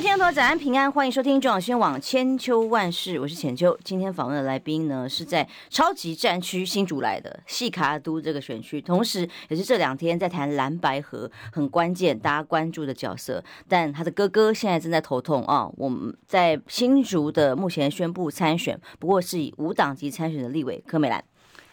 [0.00, 3.78] 位听众朋友，早安平安，欢迎收听中广宣网千秋万世，我是浅秋。
[3.84, 13.44] 今天访问的来宾呢，是在超级战区新竹来的细卡都这个选区，同时也是这两天在谈蓝白河很关键、大家关注的角色。
[13.68, 15.70] 但他的哥哥现在正在头痛啊！
[15.76, 21.22] 我们在新竹的目前宣布参选，不过是以无党籍参选的立委柯美兰。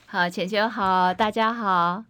[0.06, 2.04] 好，浅秋好，大家好。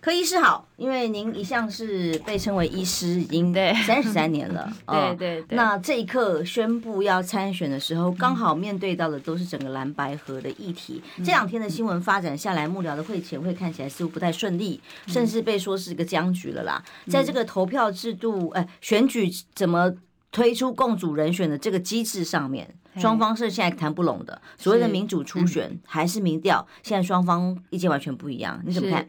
[0.00, 3.52] 柯医师好，因为您一向是被称为医师，已经
[3.84, 4.72] 三十三年了。
[4.88, 5.56] 对对对。
[5.56, 11.02] 那这一刻宣布要参选的时候，刚好面对到的都是整个蓝白河的议题。
[11.18, 16.82] 这两天的新闻发展下来，幕僚的会前会看起来似乎不太顺利，甚至被说是一个僵局了啦。
[17.06, 19.92] 在这个投票制度，哎，选举怎么
[20.32, 24.40] 推出共主人选的这个机制上面，双方是现在谈不拢的。
[24.56, 29.06] 所谓的民主初选还是民调，现在双方意见完全不一样，你怎么看？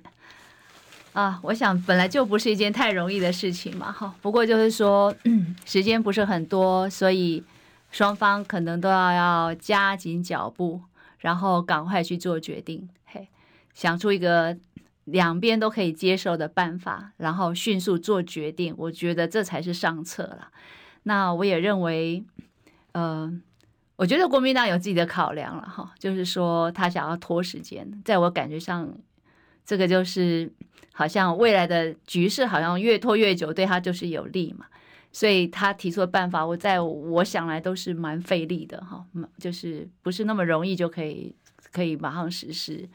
[1.13, 4.13] 啊，我想本来就不是一件太容易的事情嘛，哈。
[4.21, 5.13] 不过就是说，
[5.65, 7.43] 时间不是很多，所以
[7.91, 10.81] 双方可能都要要加紧脚步，
[11.19, 13.27] 然后赶快去做决定，嘿，
[13.73, 14.57] 想出一个
[15.03, 18.73] 两边都可以接受的办法，然后迅速做决定。
[18.77, 20.47] 我觉得这才是上策了。
[21.03, 22.23] 那我也认为，
[22.93, 23.29] 呃，
[23.97, 28.87] 我觉得国民党有自己的考量了，哈，就是说他想要拖时间，在我感觉上，
[29.65, 30.51] 这个就是。
[30.93, 34.65] 好像未来的局势好像越拖越久，对他就是有利嘛，
[35.11, 39.03] 所以他提出的办法，我在我想来都是蛮费力的哈，
[39.39, 41.33] 就是不是那么容易就可以
[41.71, 42.87] 可以马上实施。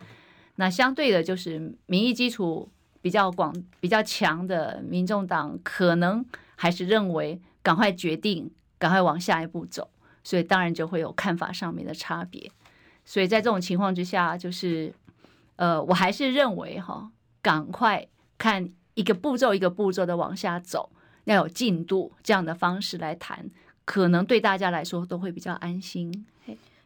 [0.57, 2.69] 那相对的，就是民意基础
[3.01, 9.89] 比较广、比较强的民众党，可能还是认为赶快决定，赶快往下一步走，
[10.23, 12.49] 所以当然就会有看法上面的差别。
[13.05, 14.93] 所以在这种情况之下，就是
[15.57, 17.11] 呃，我还是认为哈。
[17.43, 20.91] 赶快看一个步骤一个步骤的往下走，
[21.25, 23.49] 要有进度，这样的方式来谈，
[23.85, 26.27] 可能对大家来说都会比较安心。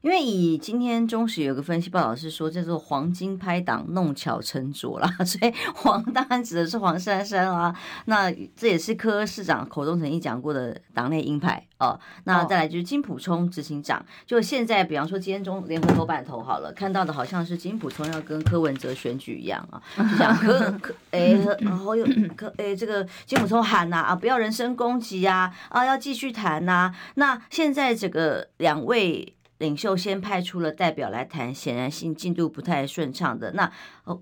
[0.02, 7.74] 因为以今天中时有个分析报道是说，叫做“黄金拍档弄巧成拙”啦， 所以黄当然指的是黄珊珊啦。
[8.06, 12.00] 那这也是柯市长口中曾经讲过的党内鹰派哦。
[12.24, 26.96] 那再来就是金普聪执行长，就现在比方说今天中联合头版头好了，看到的好像是金普聪要跟柯文哲选举一样啊，就讲柯 柯哎，然后又柯哎这个金普聪喊呐啊，不要人身攻击呀啊，要继续谈呐、啊。
[27.16, 29.34] 那现在这个两位。
[29.60, 33.53] 领袖先派出了代表来谈，显然性进度不太顺畅的。
[33.53, 33.71] 那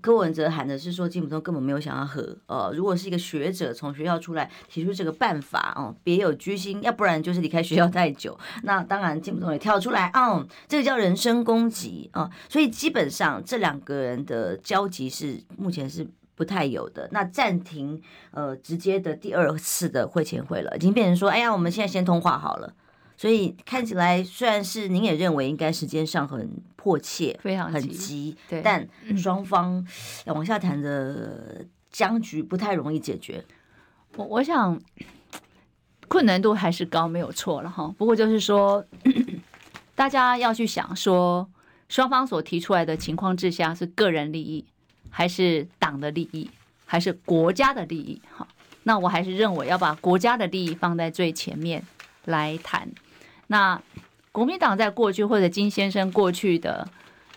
[0.01, 2.37] 柯文哲喊的是说，金溥聪根本没有想要和。
[2.47, 8.37] 呃，如果是一个学者从学校出来提出这个办法，哦，别有居心，要不然就是离开学校太久。
[8.63, 12.29] 那当然，金溥聪也跳出来，嗯，这个叫人身攻击啊。
[12.49, 17.07] 所以基本上这两个人的交集是目前是不太有的。
[17.13, 18.01] 那暂停
[18.31, 22.73] 呃直接的第二次的会前会了，已经变成说，哎呀，我们现在先通话好了。
[23.19, 28.87] 所以看起来，虽然是您也认为应该时间上很迫切，非常很急，对，但
[29.17, 29.85] 双方
[30.23, 33.43] 要往下谈的僵局不太容易解决。
[34.15, 34.79] 我我想
[36.07, 37.93] 困难度还是高，没有错了哈。
[37.97, 38.85] 不过就是说，
[39.95, 41.45] 大家要去想说，
[41.89, 44.63] 双方所提出来的情况之下，是个人利益，
[45.09, 46.49] 还是党的利益，
[46.85, 48.21] 还是国家的利益？
[48.33, 48.47] 哈，
[48.83, 51.83] 那我还是认为要把国家的利益放在最前面
[52.23, 52.89] 来谈。
[53.51, 53.81] 那
[54.31, 56.87] 国民党在过去或者金先生过去的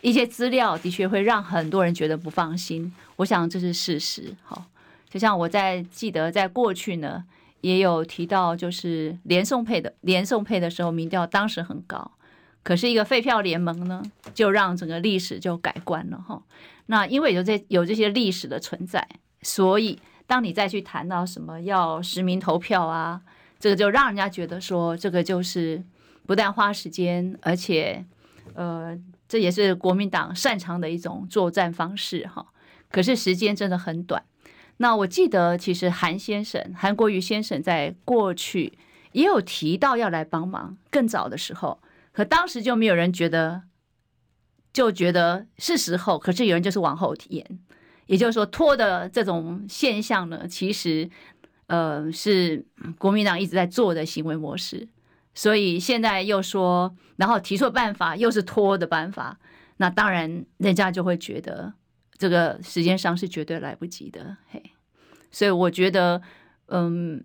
[0.03, 2.93] 一些资料，的确会让很多人觉得不放心。
[3.17, 4.34] 我想这是事实。
[4.43, 4.67] 好，
[5.09, 7.25] 就像我在记得在过去呢，
[7.62, 12.12] 也有提到，就是连宋配的连宋配的时候，民调当时很高，
[12.62, 14.03] 可是一个废票联盟呢，
[14.34, 16.43] 就让整个历史就改观了哈。
[16.87, 19.09] 那因为有这有这些历史的存在，
[19.41, 23.22] 所以当你再去谈到什么要实名投票啊，
[23.59, 25.83] 这个就让人家觉得说这个就是。
[26.32, 28.03] 不但花时间，而且，
[28.54, 28.98] 呃，
[29.28, 32.47] 这也是国民党擅长的一种作战方式哈。
[32.91, 34.24] 可是时间真的很短。
[34.78, 38.78] 那我记得，其实韩先生、韩国瑜先生在过去
[39.12, 43.65] 也有提到要来帮忙，更早的时候，可当时就没有人觉得，
[44.72, 46.18] 就觉得是时候。
[46.18, 47.47] 可是有人就是往后延，
[48.07, 51.10] 也就是说拖的这种现象呢，其实，
[51.66, 52.65] 呃，是
[52.97, 54.89] 国民党一直在做的行为模式。
[55.34, 59.39] 所以现在又说，然后提出办法又是拖的办法，
[59.79, 61.73] 那当然人家就会觉得
[62.19, 64.37] 这个时间上是绝对来不及的。
[64.51, 64.63] 嘿，
[65.31, 66.21] 所以我觉得，
[66.67, 67.25] 嗯，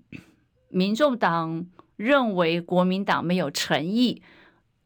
[0.70, 1.66] 民众党
[1.96, 4.22] 认为国民党没有诚意，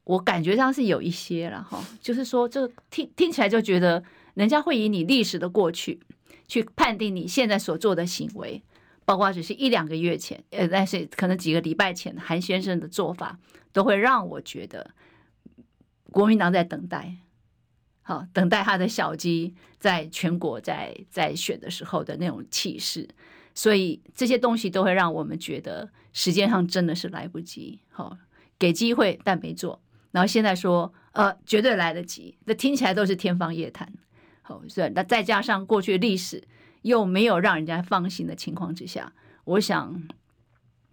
[0.04, 4.04] 我感觉上是有一些了哈，就是说这听听起来就觉得
[4.34, 6.00] 人家会以你历史的过去
[6.48, 8.64] 去判定你现在所做的行为，
[9.12, 13.38] 包括只是一两个月前，呃，但是可能几个礼拜前韩先生的做法，
[13.74, 14.92] 都会让我觉得
[16.14, 17.18] 国民党在等待，
[18.04, 23.06] 好等待他的小鸡在全国在在选的时候的那种气势，
[23.54, 28.18] 所以这些东西都会让我们觉得时间上真的是来不及，好
[28.58, 29.82] 给机会但没做。
[30.12, 33.92] 然后现在说，呃，绝对来得及，那听起来都是天方夜谭。
[34.42, 36.42] 好，所以那再加上过去历史
[36.82, 39.14] 又没有让人家放心的情况之下，
[39.44, 40.04] 我想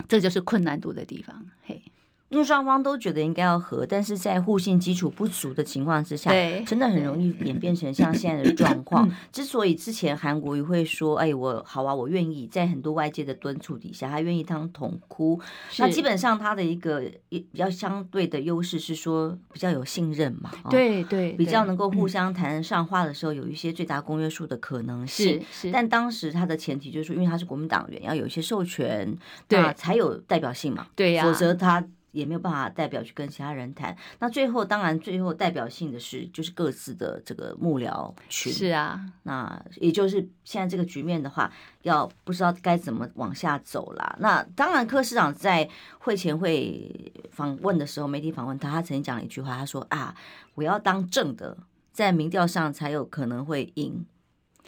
[0.07, 1.47] 这就是困难度的地方。
[1.63, 1.83] 嘿。
[2.29, 6.31] 因为双方都觉得应该要和，但是在互信基础不足的情况之下，
[6.67, 9.11] 真的很容易演变成像现在的状况。
[9.33, 15.41] 之所以之前韩国瑜会说：“哎，我好啊，我愿意。”在很多外界的敦促底下，他愿意当统哭。
[15.79, 25.41] 那基本上他的一个比较相对的优势是说比较有信任嘛，对对，比较能够互相谈得上话的时候，有一些最大公约数的可能性。
[25.41, 25.71] 是是。
[25.71, 29.17] 但当时他的前提就是说，因为他是国民党员，要有一些授权，
[29.47, 30.87] 对，才有代表性嘛。
[30.95, 31.85] 对呀，否则他。
[32.13, 33.97] 也没有办法代表去跟其他人谈。
[34.19, 38.53] 那最后当然最后代表性的是就是各自的这个幕僚群。
[38.53, 41.53] 是啊，那也就是现在这个局面的话，
[41.83, 44.17] 要不知道该怎么往下走啦。
[44.21, 45.69] 那当然柯市长在
[45.99, 50.15] 会前会访问的时候，媒体访问他，他曾经讲了一句话，他说啊，
[50.55, 51.57] 我要当正的，
[51.93, 54.05] 在民调上才有可能会赢。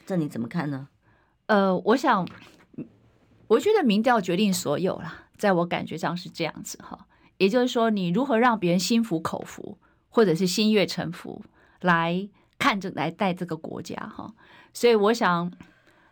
[0.06, 0.88] 这你怎么看呢？
[1.46, 2.28] 呃，我想，
[3.48, 7.06] 我觉得民调决定所有啦，在我感觉上是这样子哈。
[7.40, 9.78] 也就是说，你如何让别人心服口服，
[10.10, 11.42] 或者是心悦诚服，
[11.80, 12.28] 来
[12.58, 14.34] 看着来带这个国家哈。
[14.74, 15.50] 所以我想，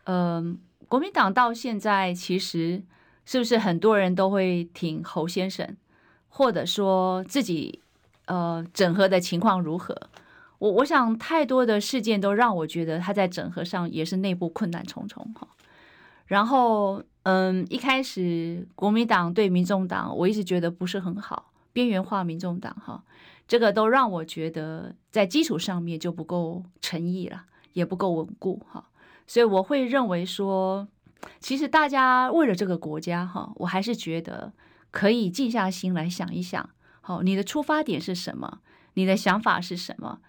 [0.05, 0.59] 嗯、
[0.89, 2.83] 国民党到现在其实
[3.27, 5.77] 是不是很多人都会挺侯先生，
[6.31, 7.83] 或者说自己
[8.25, 9.95] 呃整合的情况如何？
[10.59, 15.47] 我我想太多的事件都让我觉得他在整合上也是内部困难重重哈。
[16.25, 17.03] 然后。
[17.31, 23.05] 嗯，一开始国民党对民众党，我一直觉得不是很好，边缘化民众党哈，
[23.47, 27.45] 这个都让我觉得在基础上面就不够诚意了，
[27.75, 28.89] 也不够稳固哈，
[29.27, 30.89] 所以我会认为说，
[31.39, 34.55] 其实大家为了这个国家哈，我还是觉得
[34.91, 36.71] 可以静下心来想一想，
[37.03, 38.61] 好，你的出发点是什么？
[38.95, 40.21] 你的想法是什么？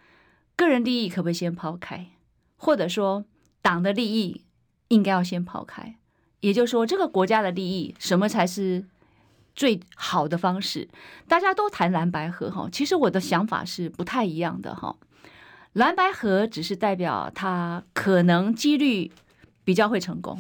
[0.58, 2.08] 个人利益可不可以先抛开？
[2.58, 3.24] 或者说
[3.62, 4.44] 党的利益
[4.90, 5.96] 应该要先抛开？
[6.42, 8.86] 也就是说，这个国家的利益，什么才是
[9.56, 10.88] 最好的方式？
[11.28, 14.96] 大家都谈蓝白河哈，其实我的想法是不太一样的哈。
[15.74, 19.12] 蓝白河只是代表它可能几率
[19.64, 20.40] 比较会成功，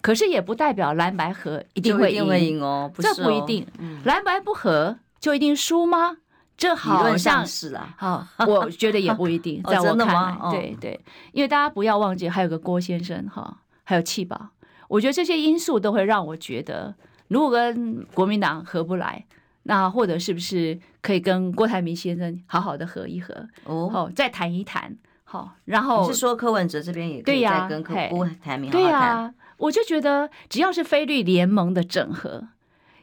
[0.00, 2.90] 可是也不代表蓝白河一定会赢哦。
[2.98, 3.66] 这不一定，
[4.04, 6.18] 蓝白不合就一定输吗？
[6.58, 7.94] 这好像是啊。
[7.96, 9.62] 好，我觉得也不一定。
[9.68, 11.00] 在我看来，对对，
[11.32, 14.50] 因为大家不要忘记，还有个郭先生哈，还有弃保。
[14.88, 16.94] 我觉得这些因素都会让我觉得，
[17.28, 19.24] 如果跟国民党合不来，
[19.64, 23.34] 那或者是不是可以跟郭台铭先生好好的合一合，
[23.64, 28.92] 哦，再谈一谈，好，然后你是说柯文哲这边也可以再跟柯郭台铭好好谈？
[28.92, 32.48] 对呀，我就觉得只要是菲律联盟的整合，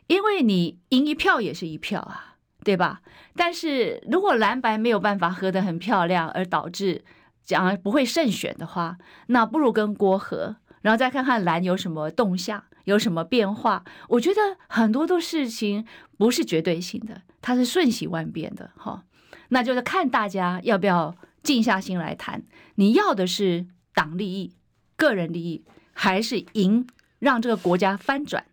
[0.07, 3.01] 因为你赢一票也是一票啊，对吧？
[3.36, 7.03] 但是如果蓝白没有办法合得很漂亮，而导致
[7.43, 10.55] 讲不会胜选的话，那不如跟郭合。
[10.84, 13.84] 然后再看看蓝有什么动向，有什么变化。
[14.10, 15.88] 我觉得很多的事情
[16.18, 19.04] 不是绝对性的，它是瞬息万变的哈。
[19.48, 22.44] 那就是看大家要不要静下心来谈。
[22.75, 24.52] 你要的是党利益、
[24.98, 25.63] 个人利益，
[25.94, 26.86] 还是赢
[27.20, 28.46] 让这个国家翻转？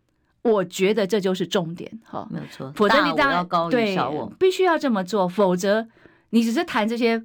[0.42, 2.28] 我觉得这就是重点哈。
[2.30, 3.98] 没有错，否则你当然对
[4.38, 5.88] 必须要这么做，否则
[6.30, 7.22] 你只是谈这些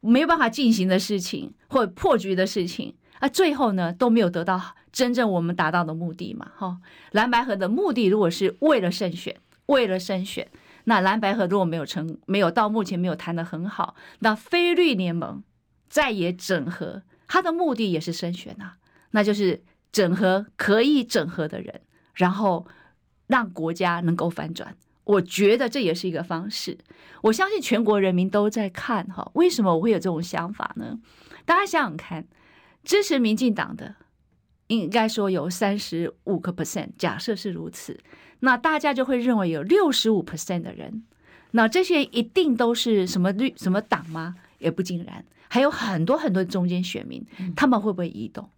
[0.00, 2.94] 没有办法进行的事情或破局的事情。
[3.18, 4.60] 啊，最后呢都没有得到
[4.92, 6.78] 真正我们达到的目的嘛，哈。
[7.12, 10.48] 蓝白合的目的如果是为了胜选，为了胜选，
[10.84, 15.42] 那蓝白合如果没有成，没有到目前没有谈得很好，那非绿联盟
[15.88, 18.76] 再也整合，它的目的也是胜选啊，
[19.12, 21.80] 那就是整合可以整合的人，
[22.14, 22.66] 然后
[23.26, 24.76] 让国家能够翻转。
[25.04, 26.76] 我觉得这也是一个方式。
[27.22, 30.98] 我相信全国人民都在看哈，为什么我会有这种想法呢？
[31.44, 32.26] 大家想想看。
[32.86, 33.96] 支持民进党的，
[34.68, 36.90] 应该说有三十五个 percent。
[36.96, 37.98] 假设是如此，
[38.40, 41.02] 那大家就会认为有六十五 percent 的人，
[41.50, 44.36] 那这些一定都是什么绿什么党吗？
[44.58, 47.26] 也不尽然，还有很多很多中间选民，
[47.56, 48.48] 他们会不会移动？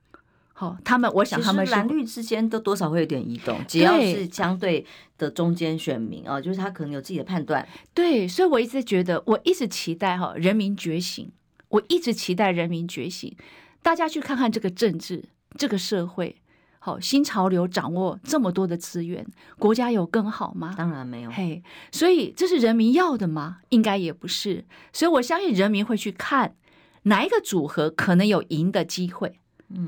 [0.52, 4.85] 好，他们我想他们蓝绿之间都多少会有点移动，只要是相对
[5.16, 7.66] 的中间选民啊，就是他可能有自己的判断。
[7.94, 11.30] 对，所以我一直觉得，我一直期待哈人民觉醒，
[11.68, 13.35] 我一直期待人民觉醒。
[13.82, 15.25] 大家去看看这个政治，
[15.56, 16.37] 这个社会，
[16.78, 19.26] 好新潮流掌握这么多的资源，
[19.58, 20.75] 国家有更好吗？
[20.76, 21.30] 当然没有。
[21.30, 23.58] 嘿，所以这是人民要的吗？
[23.70, 24.66] 应该也不是。
[24.92, 26.54] 所以我相信人民会去看
[27.04, 29.38] 哪一个组合可能有赢的机会。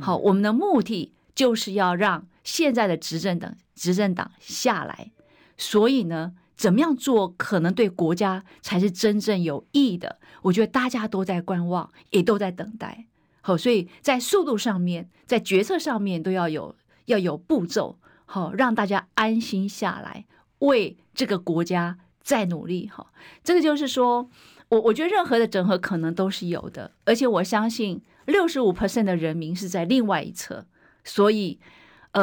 [0.01, 5.11] 好，我们的目的就是要让现在的执政党执政党下来，
[5.57, 10.19] 所以呢，怎么样做可能对国家才是真正有益的？
[10.43, 13.07] 我觉得大家都在观望，也都在等待。
[13.41, 20.27] 好，所以在速度上面，在决策上面都要有要有步骤，好，让大家安心下来，
[20.59, 22.89] 为这个国家再努力。
[22.89, 24.29] 哈，这个就是说
[24.69, 28.03] 我我觉得任何的整合可能都是有的，而且我相信。
[28.27, 30.65] 六十五 percent 的人民是在另外一侧，
[31.03, 31.59] 所以，
[32.13, 32.23] 嗯、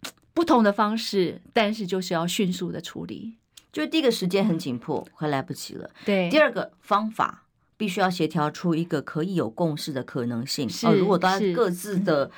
[0.00, 3.36] 呃，不同的方式，但是就是要迅速的处理。
[3.70, 5.90] 就第一个时间很紧迫，快来不及了。
[6.06, 7.43] 对，第二个方法
[7.84, 10.66] 必须要协调出一个可以有共识的可能性。
[10.66, 12.30] 是，哦、如果大家各自的。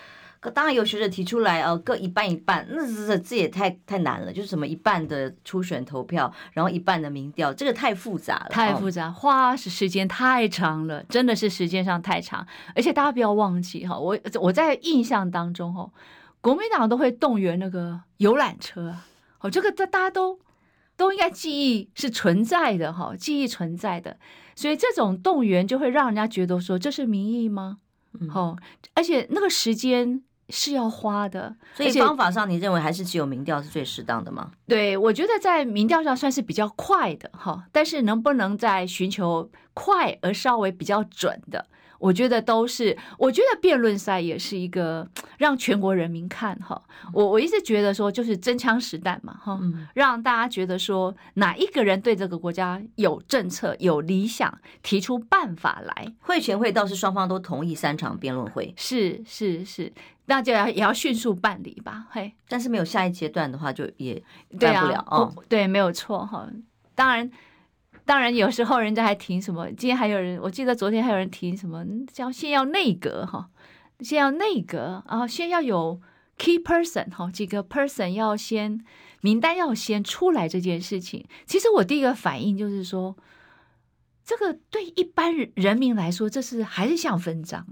[0.55, 4.33] 当然有学者提出来哦，各一半一半，那这这也太太难了。
[4.33, 12.47] 就是什么一半的初选投票，然后一半的民调，这个太复杂了，太复杂，花时间太长了，真的是时间上太长。
[12.77, 15.91] 而且大家不要忘记哈，我我在印象当中哈，
[16.41, 18.95] 国民党都会动员那个游览车，
[19.41, 20.39] 哦，这个大大家都
[20.97, 24.17] 都应该记忆是存在的哈，记忆存在的，
[24.57, 27.79] 所以这种动员就会让人家觉得说，这是民意吗？
[28.29, 28.57] 好，
[28.95, 30.25] 而且那个时间。
[30.49, 34.53] 是要花的，所以方法上，你认为还是只有民调是最适当的吗？
[34.69, 41.67] 对，我觉得在民调上算是比较快的哈，但是能不能在寻求快而稍微比较准的？
[41.99, 46.81] 我觉得都是，我觉得辩论赛也是一个让全国人民看哈。
[47.13, 49.61] 我我一直觉得说，就是真枪实弹嘛哈，
[49.95, 56.13] 让大家觉得说哪一个人对这个国家有政策、有理想，提出办法来。
[56.21, 59.93] 会前会倒是双方都同意三场辩论会，是是是，
[60.27, 62.07] 那就要也要迅速办理吧。
[62.11, 64.23] 嘿，但是没有下一阶段的话，就也
[64.61, 65.35] 办不了哦。
[65.49, 66.49] 对，没有错哈。
[66.95, 67.31] 当然。
[68.07, 69.67] 当然，有时候人家还提什么？
[69.73, 73.51] 今天还有人，我记得昨天还有人提什么，叫先要内阁哈，
[73.99, 76.01] 先要内阁，然后先要有
[76.39, 78.81] key person 哈，几个 person 要先
[79.23, 81.27] 名单要先出来这件事情。
[81.47, 83.17] 其实我第一个反应就是说，
[84.25, 87.67] 这个对一般人民来说，这是还是像分赃，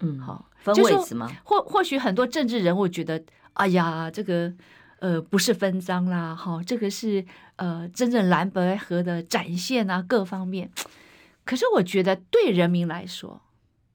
[0.00, 1.30] 嗯，好，分位置吗？
[1.44, 4.52] 或或许很多政治人物觉得，哎呀，这个。
[4.98, 7.24] 呃，不是分赃啦，哈，这个是
[7.56, 10.70] 呃真正蓝白合的展现啊，各方面。
[11.44, 13.42] 可是我觉得对人民来说，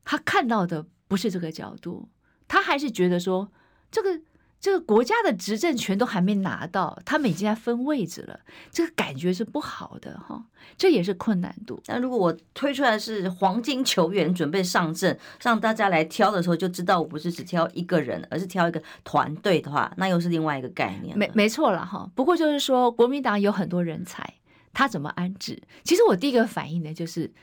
[0.05, 2.10] 他看到的不是这个角度，
[2.48, 3.51] 他还是觉得说
[3.89, 4.22] 这个。
[4.62, 8.39] 这个国家的执政权都还没拿到，他们已经在分位置了，
[8.72, 10.46] 这个感觉是不好的哈，
[10.77, 11.82] 这也是困难度。
[11.88, 21.18] 那如果我推出来是黄金球员准备上阵，让大家来挑的时候就知道我不是只挑一个人，而是挑一个团队的话，那又是另外一个概念。
[21.18, 22.08] 没没错了哈。
[22.13, 24.36] 不过就是说，国民党有很多人才，
[24.72, 25.60] 他怎么安置？
[25.84, 27.34] 其实我第一个反应呢，就是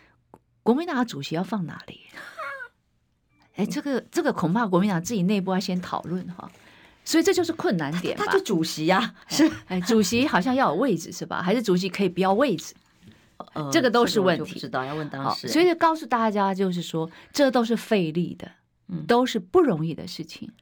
[0.63, 2.03] 国民党的主席要放哪里？
[3.57, 6.49] 哎，这个这个恐怕国民党自己内部要先讨论哈。
[7.09, 8.25] 所以这就是困难点吧？
[8.27, 11.41] 他是主席呀、啊，是哎，主席好像要有位置是吧？
[11.43, 12.75] 还是主席可以不要位置？
[13.55, 14.53] 呃，这个都是问题。
[14.53, 15.49] 不知道要问当时。
[15.49, 18.51] 所以就告诉大家，就是说，这都是费力的，
[19.07, 20.53] 都是不容易的事情。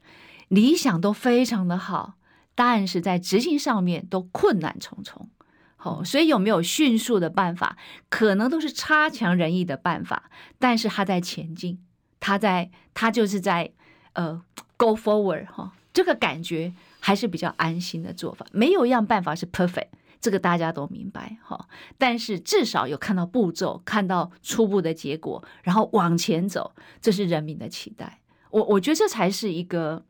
[0.47, 2.13] 理想都非常的好，
[2.55, 5.29] 但是在执行上面都困难重重。
[5.75, 7.75] 好，所以有没有迅速的办法？
[8.07, 11.83] 可能都是差强人意的办法，但是他在前进，
[12.21, 13.73] 他在，他就是在
[14.13, 14.41] 呃
[14.77, 15.73] ，go forward 哈。
[15.97, 19.87] 这个感觉还是比较安心的做法，没有一样办法是 perfect，
[20.21, 21.67] 这个大家都明白哈。
[21.97, 28.19] 但是至少有看到步骤，看到初步的结果，然后往前走，这是人民的期待。
[28.51, 30.05] 我我觉得这才是一个，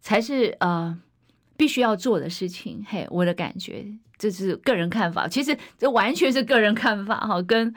[0.00, 0.98] 才是呃
[1.56, 2.84] 必须要做的事情。
[2.88, 3.86] 嘿，我的感觉，
[4.18, 5.28] 这是个人看法。
[5.28, 7.72] 其实这完全是个人看法哈，跟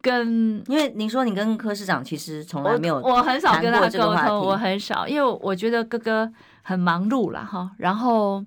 [0.00, 6.32] 跟因为您说你跟柯市长其实从来没有我，我很少跟他沟通，我很少，因为我觉得哥哥。
[6.68, 8.44] 很忙碌了哈，然后，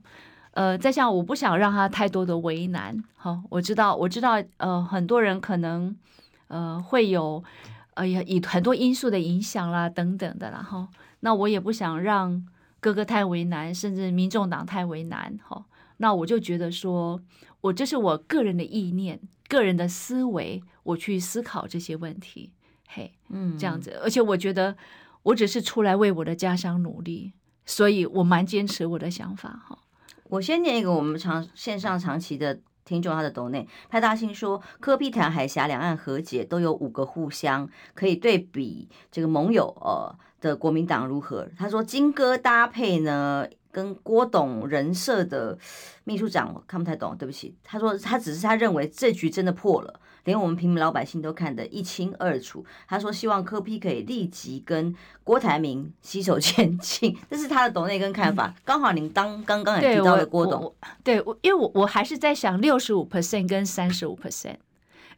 [0.52, 5.98] 呃，再像我不想让他太多的为难哈，我知道我知道呃很多人可能
[6.48, 7.44] 呃会有
[7.96, 10.88] 哎呀以很多因素的影响啦等等的啦哈，
[11.22, 12.46] 那我也不想让
[12.80, 15.66] 哥哥太为难，甚至民众党太为难哈，
[15.98, 17.20] 那我就觉得说
[17.62, 22.52] 我这是我个人的意念、个人的思维，我去思考这些问题，
[22.88, 24.78] 嘿，嗯，这样子，而且我觉得
[25.24, 27.34] 我只是出来为我的家乡努力。
[27.66, 29.78] 所以我蛮坚持我的想法哈。
[30.24, 41.48] 我先念一个我们长线上长期的听众他的抖内派大星说，戈壁滩海峡两岸和解都有五个互相可以对比这个盟友呃的国民党如何？
[41.58, 43.48] 他说金哥搭配呢？
[43.74, 45.58] 跟郭董人设的
[46.04, 47.56] 秘书长，我看不太懂，对不起。
[47.64, 52.66] 他说他只是他认为这局真的破了，连我们平民老百姓都看得一清二楚。
[52.86, 54.94] 他说希望柯批可以立即跟
[55.24, 58.54] 郭台铭携手前进，这是他的董内跟看法。
[58.66, 64.58] 刚好您当刚刚也提到了郭董，对，我因为我我还是在想六十五 percent 跟三十五 percent，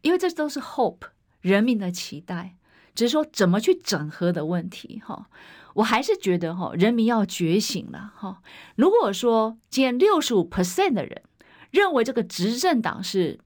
[0.02, 1.08] 因为这都是 hope
[1.42, 2.54] 人民的期待，
[2.96, 5.28] 只是说怎么去整合的问题哈。
[5.76, 8.42] 我还是觉得哈，人民要觉醒了哈。
[8.76, 11.24] 如果说今天六十五 percent 的人
[11.72, 13.40] 认为这个执政党是，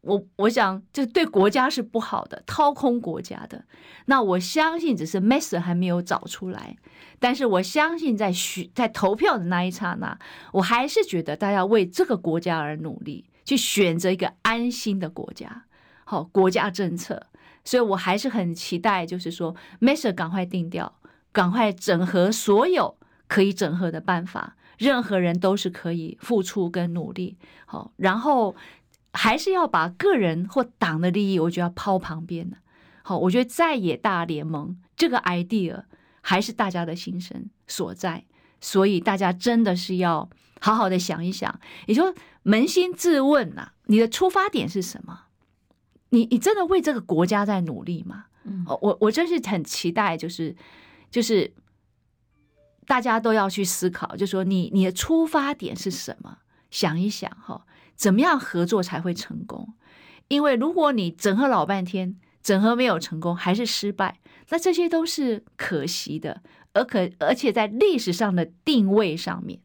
[0.00, 3.64] 我我想这对国家是不好的，掏空国家的，
[4.06, 6.76] 那我相信只是 message 还没有找出来。
[7.20, 10.18] 但是我相信在选在投票的那一刹那，
[10.54, 15.66] 我还是觉得大家为这个国家而努力，去选择一个安心的国家，
[16.04, 17.28] 好国家政策。
[17.64, 21.00] 所以我还是很期待，就是说 message 赶快定调。
[21.32, 27.36] 赶快整合所有可以整合的办法，任何人都是可以付出跟努力。
[27.66, 28.54] 好，然后
[29.12, 32.56] 还是要把个人或党的利益，我觉得要抛旁边的。
[33.02, 35.82] 好，我觉得在野大联盟这个 idea
[36.20, 38.24] 还是大家的心声所在，
[38.60, 40.30] 所以大家真的是要
[40.60, 45.22] 好好的想一想，也就扪心自问呐，你的出发点是什么？
[46.14, 48.26] 你你真的为这个国家在努力吗？
[48.44, 50.54] 嗯，我我真是很期待，就是。
[51.10, 51.52] 就是
[52.86, 56.38] 大家都要去思考，就说你你的出发点是什么？
[56.72, 59.74] 想一想哈，怎么样合作才会成功？
[60.26, 64.18] 因为如果你整合老半天，整合没有成功，还是失败，
[64.48, 66.42] 那这些都是可惜的，
[66.72, 69.60] 而可而且在历史上的定位上面，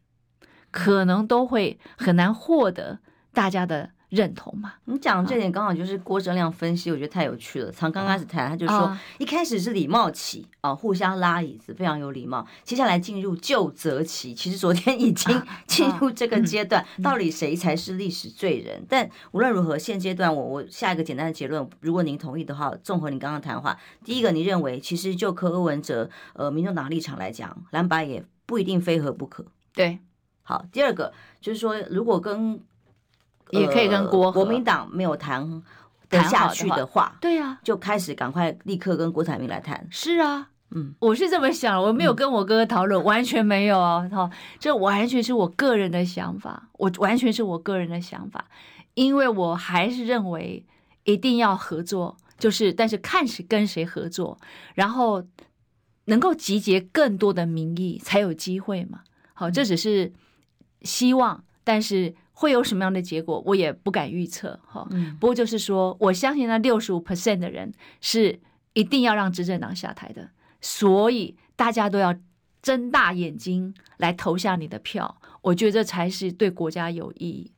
[0.70, 3.00] 可能都会很难获得
[3.34, 3.94] 大家的。
[4.10, 4.74] 认同嘛？
[4.86, 7.72] 你讲这点刚好就是郭正亮分析，我觉得太有趣了。
[7.72, 12.46] 从刚开始谈，他就说一开始是礼貌期啊，互相拉椅子，非常有礼貌。
[12.64, 18.84] 接下来进入就责期，其实昨天已经 进入这个阶段，到底谁才是历史罪人？
[18.90, 29.46] 但无论如何，现阶段我我下一个简单的结论，如果您同意的话，综合你刚刚谈话，第一个，你认为其实就柯文哲呃民众党立场来讲，蓝白也不一定非和不可。
[29.76, 30.00] 对，
[30.42, 30.66] 好。
[30.72, 32.60] 第二个就是说，如果跟
[33.52, 35.64] 也可以跟国、呃、国民党没有谈
[36.10, 39.88] 得下去的话，的话对呀、啊，就开始赶快立刻跟郭台铭来谈。
[39.92, 48.46] 是啊，嗯，我是这么想，我没有跟我哥哥讨论，嗯、完全没有哦，哈，这完全是我个人的想法，我完全是我个人的想法，
[48.96, 50.66] 因为我还是认为
[51.04, 54.38] 一定要合作，就是但是看是跟谁合作，
[54.74, 55.24] 然后
[56.06, 59.02] 能够集结更多的民意才有机会嘛。
[59.34, 60.12] 好，这只是
[60.82, 62.16] 希望，但是。
[62.40, 64.88] 会有什么样的结果，我也不敢预测哈。
[65.20, 68.40] 不过就是说，我相信那六十五 percent 的人是
[68.72, 70.30] 一定要让执政党下台的，
[70.62, 72.16] 所以大家都要
[72.62, 75.20] 睁大眼睛来投下你的票。
[75.42, 77.52] 我觉得这才是对国家有意义。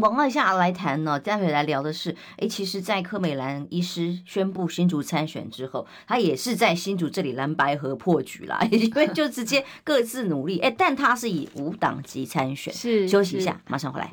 [0.00, 12.72] 往外下来谈呢，待会来聊的是，哎，其实，在柯美兰医师宣布新竹参选之后，他也是在新竹这里蓝白合破局啦， 因为就直接各自努力，哎，但他是以无党籍参选。
[12.72, 14.10] 是，休息一下，马上回来。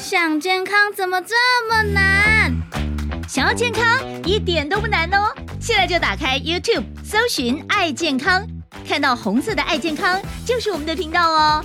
[0.00, 1.34] 想健康怎么这
[1.68, 2.54] 么难？
[3.28, 3.84] 想要健康
[4.24, 8.46] 一点都不难哦，现在就打开 YouTube，搜寻“爱健康”，
[8.88, 11.64] 看到红色的“爱健康”就是我们的频道哦。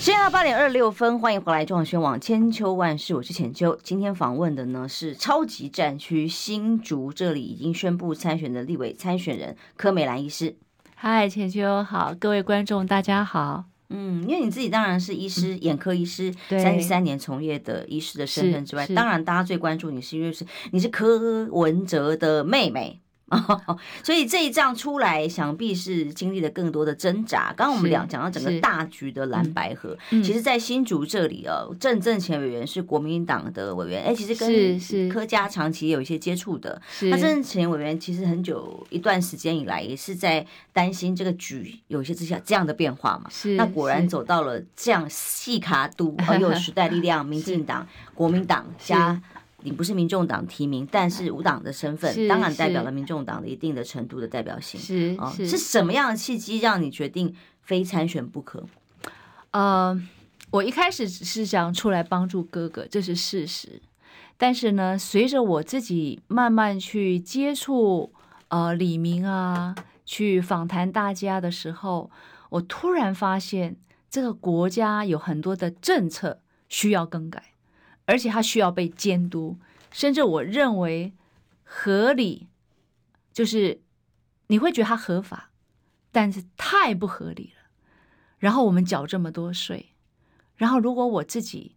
[0.00, 3.78] 现在八点二十六分，欢迎回来中广宣网千秋万世，我是浅秋。
[3.82, 10.56] 今天访问的呢是超级战区新竹这里已经宣布参选的立委参选人柯美兰医师。
[10.94, 13.66] 嗨，浅秋好，各位观众大家好。
[13.90, 22.98] 嗯，因为你自己当然是医师，嗯、眼科医师，三十三年从业的医师的身份之外，当然大家最关注你是因为是你是柯文哲的妹妹。
[23.30, 27.52] 哦， 所以这一仗出来，想必是经历了更多的挣扎。
[27.56, 36.80] 刚刚我们俩讲到整个大局的蓝白河，嗯、其实，在新竹这里哦，郑正前委员是国民党的委员，哎，其实跟柯家长期有一些接触的。
[37.02, 43.30] 那郑正前委员其实很久一段时间以来，也是在担心这个局有一些之下这样的变化嘛。
[43.30, 49.20] 是，那果然走到了这样细卡都，哦，有时代力量、 民进党、国民党加。
[49.62, 54.80] 你不是民众党提名，但是无党的身份，当然代表了民众党的一定的程度的代表性。
[54.80, 58.64] 是啊，是，是什么样的契机让你决定非参选不可？
[59.50, 60.00] 呃，
[60.50, 63.82] 我一开始只是想出来帮助哥哥，这是事实。
[64.36, 68.10] 但是呢，随着我自己慢慢去接触
[68.48, 69.74] 呃李明啊，
[70.06, 72.10] 去访谈大家的时候，
[72.48, 73.76] 我突然发现
[74.08, 77.49] 这个国家有很多的政策需要更改。
[78.10, 79.56] 而且它需要被监督，
[79.92, 81.12] 甚至我认为
[81.62, 82.48] 合理，
[83.32, 83.80] 就是
[84.48, 85.52] 你会觉得它合法，
[86.10, 87.70] 但是太不合理了。
[88.38, 89.94] 然后我们缴这么多税，
[90.56, 91.76] 然后如果我自己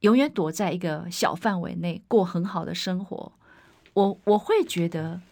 [0.00, 3.32] 永远躲在一个小范围内过很好的生活，
[3.94, 5.22] 我我会觉得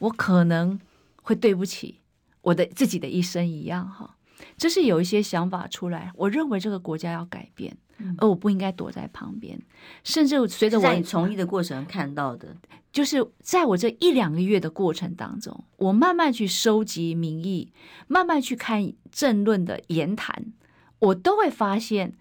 [0.00, 0.78] 我可能
[1.22, 2.02] 会对不起
[2.42, 4.18] 我的自己的一生一样哈。
[4.58, 7.78] 这是有一些想法出来，我认为这个国家要改变。
[8.18, 9.60] 而我不应该躲在旁边，
[10.04, 12.54] 甚至随着我在你从医的过程看到的，
[12.92, 17.72] 就是在我这一两个月的过程当中，我慢慢去收集民意，
[18.06, 20.52] 慢慢去看政论的言谈，
[20.98, 22.14] 我都会发现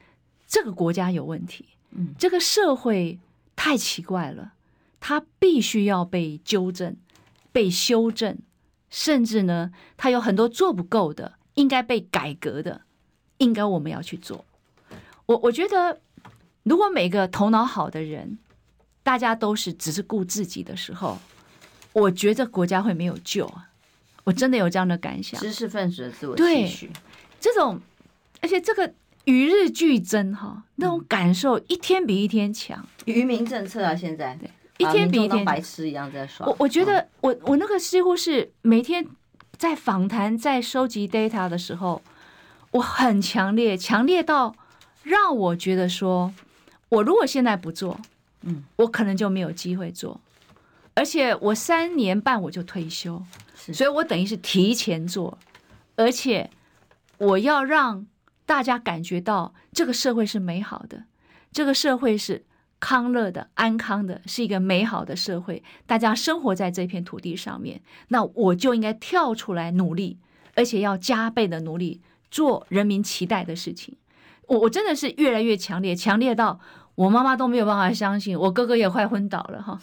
[0.47, 3.19] 这个国家有问题，嗯，这个社会
[3.55, 4.53] 太奇怪了，
[4.99, 6.95] 它必须要被纠正、
[7.51, 8.37] 被修正，
[8.89, 12.81] 甚至呢，它有很多做不够的，应该被改革的，
[13.39, 14.45] 应该我们要去做。
[15.25, 15.99] 我我觉得，
[16.63, 18.37] 如果每个头脑好的人，
[19.01, 21.17] 大家都是只是顾自己的时候，
[21.93, 23.69] 我觉得国家会没有救啊！
[24.23, 25.39] 我真的有这样的感想。
[25.39, 26.91] 知识分子的自我期许，
[27.39, 27.79] 这种，
[28.41, 28.93] 而且这个
[29.25, 32.83] 与日俱增哈，那种感受一天比一天强。
[33.05, 36.45] 愚民政策啊，现在对，一天比一天白痴一样在耍。
[36.45, 39.07] 我我觉得我，我我那个几乎是每天
[39.57, 42.01] 在访谈、在收集 data 的时候，
[42.71, 44.55] 我很强烈，强烈到。
[45.05, 46.33] 让我觉得说，
[46.89, 47.99] 我如果现在不做，
[48.41, 50.19] 嗯，我可能就没有机会做，
[50.95, 53.23] 而且我三年半我就退休，
[53.55, 55.37] 所以我等于是提前做，
[55.95, 56.49] 而且
[57.19, 58.07] 我要让
[58.47, 61.03] 大家感觉到这个社会是美好的，
[61.51, 62.43] 这个社会是
[62.79, 70.17] 康乐的、安康的，是一个美好的社会，大家生活在这片土地上面，那我就应该跳出来努力，
[70.55, 73.95] 而且要加倍的努力做人民期待的事情。
[74.47, 76.59] 我我真的是越来越强烈，强烈到
[76.95, 79.79] 我妈妈都没有办法相信，我哥哥也快昏倒了哈。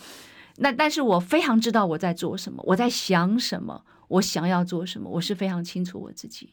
[0.57, 6.51] 那但是我非常知道我在做什么，我在想什么，我想要做什么，我是非常清楚我自己。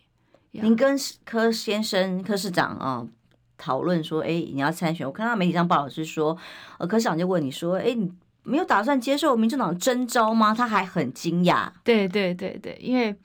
[0.52, 3.06] 您跟柯先生、柯市长啊
[3.58, 5.06] 讨论说，哎，你要参选？
[5.06, 6.38] 我看到媒体上报道是说，
[6.78, 8.12] 呃，柯市长就问你说，哎，你
[8.44, 10.56] 没有打算接受民众党征召吗？
[10.56, 11.70] 他还很惊讶。
[11.84, 13.16] 对对对对，因为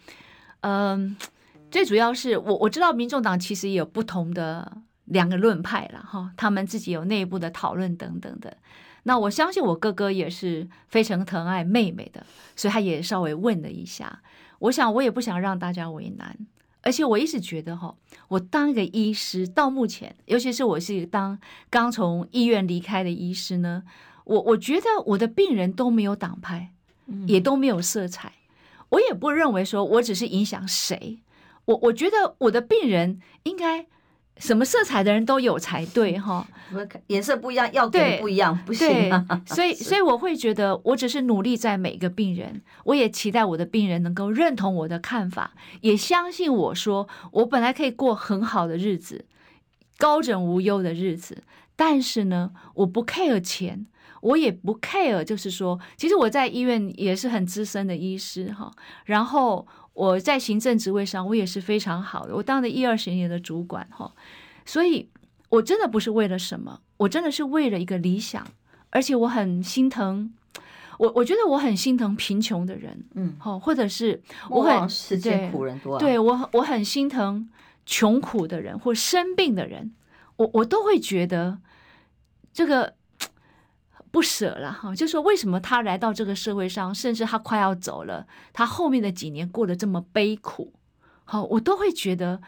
[0.60, 1.16] 嗯。
[1.18, 1.30] 呃
[1.74, 8.56] 最主要是我我知道民众党其实也有不同的两个论派了哈，他们自己有内部的讨论等等的。
[9.02, 14.22] 那我相信我哥哥也是非常疼爱妹妹的，所以他也稍微问了一下。
[14.60, 16.38] 我想我也不想让大家为难，
[16.82, 17.96] 而且我一直觉得哈，
[18.28, 21.36] 我当一个医师到目前，尤其是我是当
[21.70, 23.82] 刚从医院离开的医师呢，
[24.22, 26.70] 我我觉得我的病人都没有党派，
[27.26, 28.32] 也都没有色彩，
[28.90, 31.18] 我也不认为说我只是影响谁。
[31.66, 33.86] 我我觉得我的病人应该
[34.36, 36.46] 什么色彩的人都有才对哈，
[37.06, 39.24] 颜色不一样，要给不一样，不行啊。
[39.46, 49.24] 所以所以我会觉得，我只是努力在每个病人，我也期待我的病人能够认同我的看法，也相信我说我本来可以过很好的日子，
[49.98, 51.44] 高枕无忧的日子，
[51.76, 53.86] 但是呢，我不 care 钱，
[54.20, 58.72] 我也不 care，就是说，其实我在医院也是很资深的医师哈，
[59.04, 59.66] 然后。
[59.94, 64.12] 我在行政职位上，我也是非常好的，我当了一二十年的主管哈，
[64.66, 65.08] 所以
[65.48, 68.46] 我真的不是为了什么，我真的是为了一个理想，
[68.90, 70.34] 而且我很心疼，
[70.98, 77.48] 我我觉得我很心疼贫穷的人，嗯，好，或者是我很世界苦人多，对我我很心疼
[77.86, 79.94] 穷苦的人或生病的人，
[80.36, 81.58] 我我都会觉得
[82.52, 82.94] 这个。
[84.14, 90.72] 不舍了哈，就说为什么他来到这个社会上，甚至他快要走了，他后面的几年过得这么悲苦，
[91.24, 92.40] 好，我都会觉得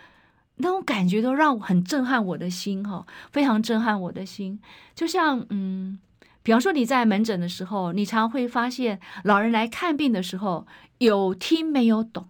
[0.59, 4.61] 那种感觉都让我很震撼我的心哈，非常震撼我的心。
[4.95, 5.99] 就像嗯，
[6.45, 12.29] 比方说你在门诊的时候，你常会发现老人来看病的时候有听没有懂，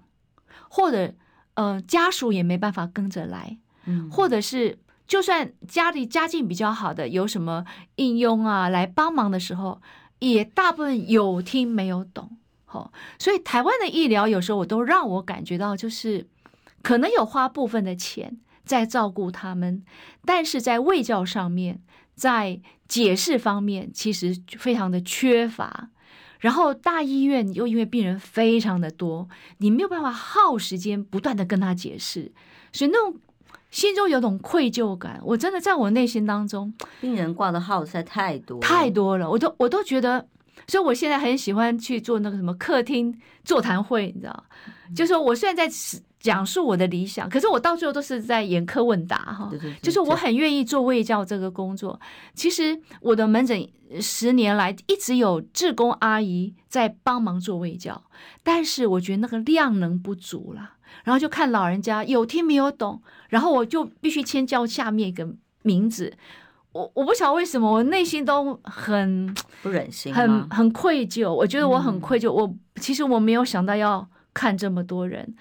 [0.70, 1.12] 或者
[1.52, 7.64] 呃家属也没办法跟着来，嗯，或者是就算家里家境比较好的，有什么
[7.96, 9.80] 应用啊来帮忙的时候，
[10.18, 12.36] 也大部分有听没有懂。
[12.64, 16.26] 好，所以台湾的医疗有时候我都让我感觉到，就是
[16.82, 19.84] 可能有花部分的钱在照顾他们，
[20.24, 21.80] 但是在卫教上面，
[22.14, 25.90] 在解释方面其实非常的缺乏。
[26.40, 32.30] 然后大医院又因为病人非常的多，你没有办法耗时间不断的跟他解释，
[32.72, 33.18] 所以那种
[33.76, 35.20] 心中有种愧疚感。
[35.22, 40.26] 我真的在我内心当中，病人挂的号实在太多太多了，我都我都觉得。
[40.66, 44.44] 所以，我现在很喜欢去做那个什么客厅座谈会，你知道，
[44.96, 45.68] 就是说我虽然在
[46.18, 52.00] 讲述我的理想，可是我到最后都是在严苛问答，哈，就是我很愿意做卫教这个工作。
[52.34, 53.68] 其实我的门诊
[54.00, 58.02] 十年来一直有志工阿姨在帮忙做卫教，
[58.42, 60.72] 但是我觉得那个量能不足了，
[61.04, 65.28] 然后就看老人家有听没有懂，然后我就必须先叫下面一个
[65.62, 66.12] 名字。
[66.72, 71.32] 我我不晓得为什么，我内心都很不忍心，很很愧疚。
[71.32, 72.30] 我觉得我很愧疚。
[72.30, 75.34] 我其实我没有想到要看这么多人，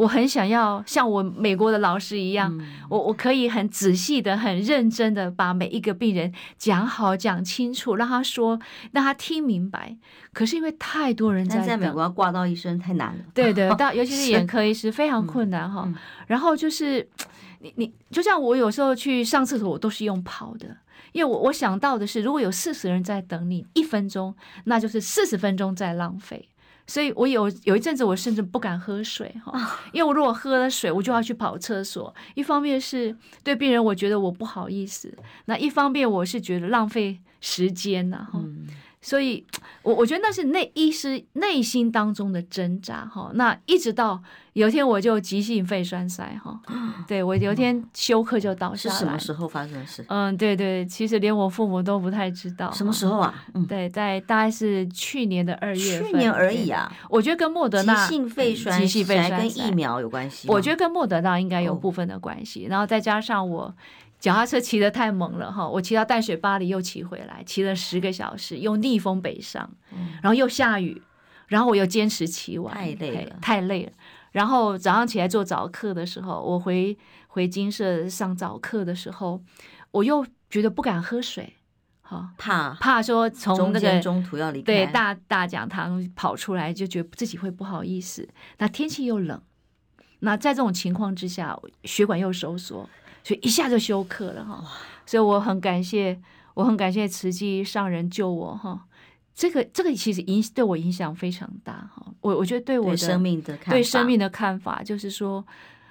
[0.00, 2.58] 我很想要像我美国的老师一样，
[2.88, 8.58] 我我可以很仔细的、很认真的把每一个病人讲好、讲清楚，让他说，
[8.92, 9.96] 让他听明白。
[10.32, 13.24] 可是因为太多人在，美国要挂到医生太难了。
[13.34, 15.86] 对的，到 尤其是眼科医师非常困难哈。
[16.26, 17.08] 然后就是。
[17.62, 20.66] 你你就像我有时候去上厕所，我都是用跑的，
[21.12, 24.34] 因为我我想到的是，如果有四十人在等你一分钟，
[24.64, 26.48] 那就是四十分钟在浪费。
[26.90, 32.12] 所以我有有一阵子，我甚至不敢喝水哈，因为我如果喝了水，我就要去跑厕所。
[32.34, 35.08] 一方面是对病人，我觉得我不好意思；
[35.44, 38.40] 那一方面我是觉得浪费时间呐哈。
[39.02, 39.44] 所以，
[39.82, 43.30] 我我觉得那是内医师内心当中的挣扎哈。
[43.34, 46.60] 那一直到有一天我就急性肺栓塞哈，
[47.08, 48.94] 对我有一天休克就倒下来。
[48.94, 50.04] 是什么时候发生的事？
[50.08, 52.70] 嗯，对对，其实连我父母都不太知道。
[52.72, 53.34] 什么时候啊？
[53.54, 56.10] 嗯，对，在大概是去年的二月份。
[56.10, 56.92] 去年而已啊。
[57.08, 60.46] 我觉得跟莫德纳急性肺栓塞，急性肺栓塞跟疫苗有关系。
[60.46, 63.74] 我觉得跟莫德纳应该有部分的关系，然后再加上我。
[64.20, 69.68] 脚踏车骑得太猛了哈，我骑到淡水巴黎又骑回来，骑了十个小时，又逆风北上，
[70.22, 71.02] 然后又下雨，
[71.46, 73.92] 然后我又坚持骑完，太累了，太累了。
[74.32, 76.96] 然后早上起来做早课的时候，我回
[77.28, 79.42] 回金舍上早课的时候，
[79.90, 81.54] 我又觉得不敢喝水，
[82.02, 88.28] 哈，怕怕说从那个中途要离开，对大大讲堂跑出来，就觉得自己会不好意思。
[88.58, 89.40] 那天气又冷，
[90.20, 92.88] 那在这种情况之下，血管又收缩。
[93.22, 94.64] 所以一下就休克了哈，
[95.06, 96.18] 所以我很感谢，
[96.54, 98.86] 我很感谢慈济上人救我哈。
[99.34, 102.04] 这个这个其实影对我影响非常大哈。
[102.20, 105.44] 我我觉得对我的对生命的看法，对生命的看法就是说，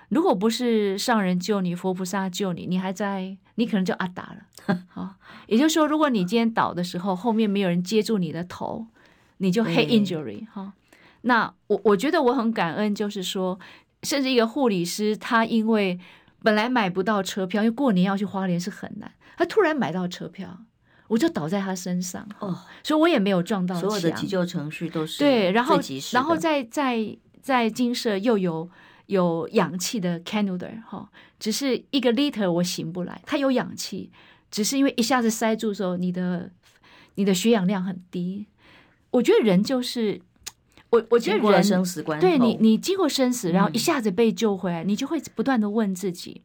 [0.10, 4.78] 如果不是上人救你，佛菩萨救你，你还在，你可能就阿达了。
[4.90, 5.16] 好，
[5.48, 8.86] 也就是说，如果你今天倒的时候，后面没有人接住你的头，
[9.38, 10.74] 你就 head injury 哈。
[11.22, 13.60] 那我我觉得我很感恩，就是说，
[14.04, 16.00] 甚至一个护理师，他因为
[16.42, 19.12] 本来买不到车票，因为过年要去花莲是很难。
[19.38, 20.66] 他突然买到车票，
[21.08, 23.76] 我就倒在他身上哦，所以我也没有撞到。
[23.76, 25.80] 所有的急救程序都是对，然后
[26.14, 28.70] 然后在在在金舍又有
[29.08, 34.12] 有氧气的 cannula 哈，只是一个 liter 我醒不来，他有氧气，
[34.52, 36.52] 只是因为一下子塞住的时候，你的
[37.16, 38.48] 你的血氧量很低。
[39.12, 40.22] 我觉得人就是。
[40.92, 46.42] 我我觉得人生死关，对你，你经过生死，然后一下子被救回来，嗯、你就会不断的问自己：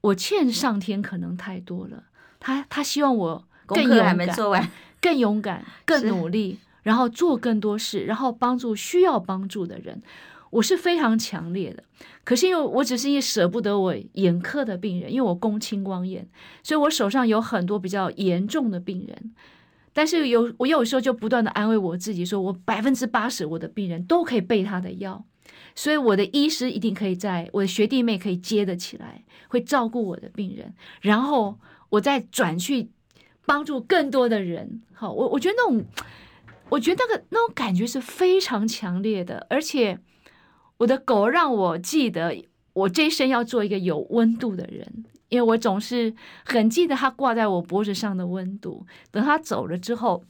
[0.00, 2.04] 我欠上天可能太多了，
[2.40, 10.02] 他他希望我更勇敢，更勇敢， 更努力，然后做更多事，然后帮助需要帮助的人。
[10.50, 11.82] 我是非常强烈的，
[12.22, 16.28] 可是因为我只是因为舍不得我眼科的病人，因为我攻青光眼，
[16.62, 19.32] 所以我手上有很多比较严重的病人。
[19.94, 25.24] 但是有我有时候就不断的安慰我自己，说我百分之八十我的病人都可以备他的药，
[25.74, 31.58] 所以我的医师一定可以在我的学弟妹可以接得起来，会照顾我的病人，然后
[31.90, 32.90] 我再转去
[33.46, 34.82] 帮助更多的人。
[34.92, 35.84] 好，我我觉得那种，
[36.70, 40.00] 我觉得那个那种感觉是非常强烈的，而且
[40.78, 42.36] 我的狗让我记得
[42.72, 45.04] 我这一生要做一个有温度的人。
[45.34, 48.86] 因为我总是很记得他挂在我脖子上的温度。
[49.10, 50.22] 等他走了之后，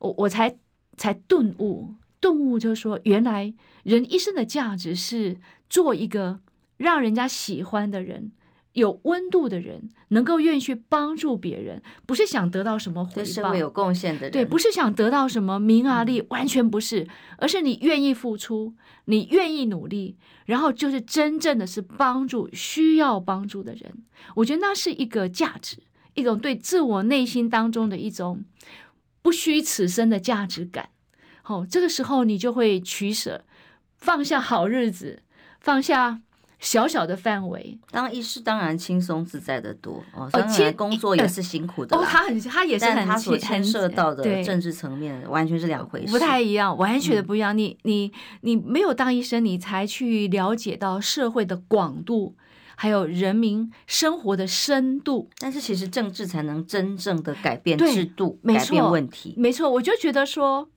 [0.00, 0.56] 我我才
[0.96, 5.36] 才顿悟，顿悟就是说，原来人一生的价值是
[5.70, 6.40] 做一个
[6.76, 8.32] 让人家喜欢的人，
[8.72, 17.06] 有温度的人，能够愿意去帮助别人，不是想得到什么回报，对社会有贡献的人，对，不是想得到什么名啊利，完全不是，
[17.36, 23.92] 而是你愿意付出，你愿意努力，然后就是真正的是帮助需要帮助的人。
[24.36, 25.78] 我觉得那是一个价值，
[26.14, 28.44] 一种对自我内心当中的一种
[29.20, 30.88] 不虚此生的价值感。
[31.42, 33.44] 好，这个时候你就会取舍，
[33.98, 35.22] 放下好日子，
[35.60, 36.22] 放下。
[36.62, 40.30] 小小的范围，当医师当然轻松自在的多哦。
[40.32, 47.54] 当然工作也是辛苦的哦，他很他也是很他所牵涉到的政治层面完全是两回事，不太一样，完全的不一样。
[47.54, 52.36] 嗯、你你你没有当医生，你才去了解到社会的广度，
[52.76, 55.28] 还有人民生活的深度。
[55.38, 59.34] 但是其实政治才能真正的改变制度，改变问题。
[59.36, 60.68] 没错，我就觉得说。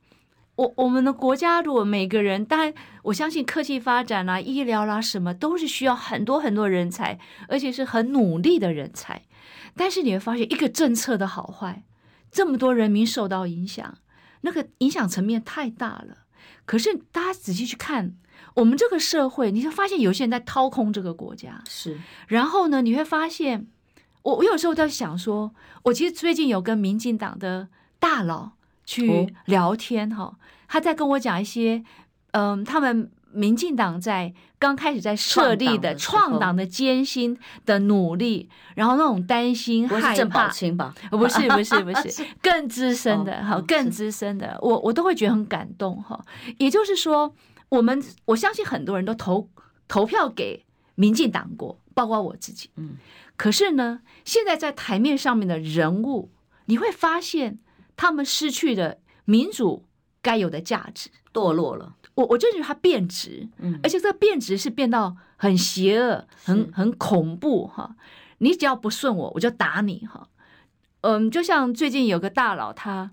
[0.56, 9.24] 我我们的国家，如果每个人，当然我相信科技发展啦、啊、医疗啦、啊，什么都是需要很多很多人才，而且是很努力的人才。
[9.76, 11.84] 但是你会发现，一个政策的好坏，
[12.32, 13.98] 这么多人民受到影响，
[14.42, 16.20] 那个影响层面太大了。
[16.66, 18.16] 可是大家仔细去看，
[18.54, 21.62] 我们这个社会，你就发现有些人在掏空这个国家。
[21.68, 23.68] 是，然后呢，你会发现，
[24.22, 27.68] 我我有时候在想说，我其实最近有跟民进党的
[28.00, 28.54] 大佬。
[28.86, 30.36] 去聊天哈，哦，
[30.68, 31.84] 他在跟我讲一些，
[32.32, 40.94] 嗯，他们民进党在刚开始在设立的创党的艰辛的努力，然后那种担心害怕，不是吧？
[41.12, 46.24] 不是不是不是， 更资深的哈，更资深的，我我都会觉得很感动哈。
[46.58, 47.34] 也就是说，
[47.70, 49.50] 我们我相信很多人都投
[49.88, 50.64] 投票给
[50.96, 52.70] 民进党过，包括我自己。
[52.76, 52.98] 嗯，
[53.36, 56.30] 可是呢，现在在台面上面的人物，
[56.66, 57.60] 你会发现。
[57.96, 59.86] 他们失去了民主
[60.22, 61.96] 该有的价值，堕落了。
[62.16, 67.96] 我我就觉得他变质，嗯，而且这个变质是变到很邪恶、很很恐怖哈。
[68.38, 70.28] 你只要不顺我，我就打你哈。
[71.02, 73.12] 嗯，就像最近有个大佬，他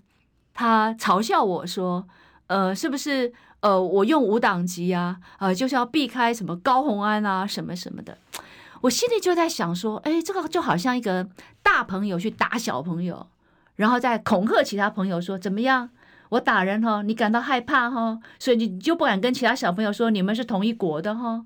[0.53, 2.07] 他嘲笑我说，
[2.47, 8.17] 呃，是不是呃，我用无党籍啊，呃，就是要避开什么高红安啊，什么什么的。
[8.81, 11.27] 我心里就在想说，哎，这个就好像一个
[11.61, 13.27] 大朋友去打小朋友。
[13.75, 15.89] 然后再恐吓其他朋友说怎么样？
[16.29, 21.45] 我打人哈，你感到害怕哈，所以你就不敢跟其他小朋友说你们是同一国的哈。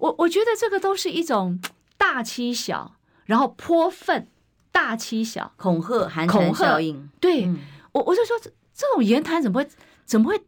[0.00, 1.60] 我我觉得这个都是一种
[1.96, 4.28] 大欺小，然后泼粪，
[4.72, 7.08] 大欺小，恐吓寒蝉效应。
[7.20, 7.58] 对，嗯、
[7.92, 9.68] 我我就说这这种言谈怎么会
[10.04, 10.42] 怎么会？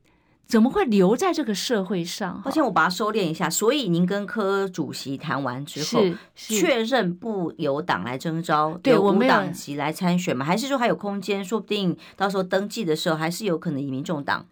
[0.47, 2.41] 怎么会留在这个社会上？
[2.45, 3.51] 而且我把它收敛一下。
[3.51, 6.01] 所以您跟柯主席谈完之后，
[6.37, 10.47] 确认不由党来征召，对，无党籍来参选吗？
[10.47, 11.45] 还是说还有空间？
[11.45, 14.47] 说不定到时候登记的时候，还是有可能以民众党。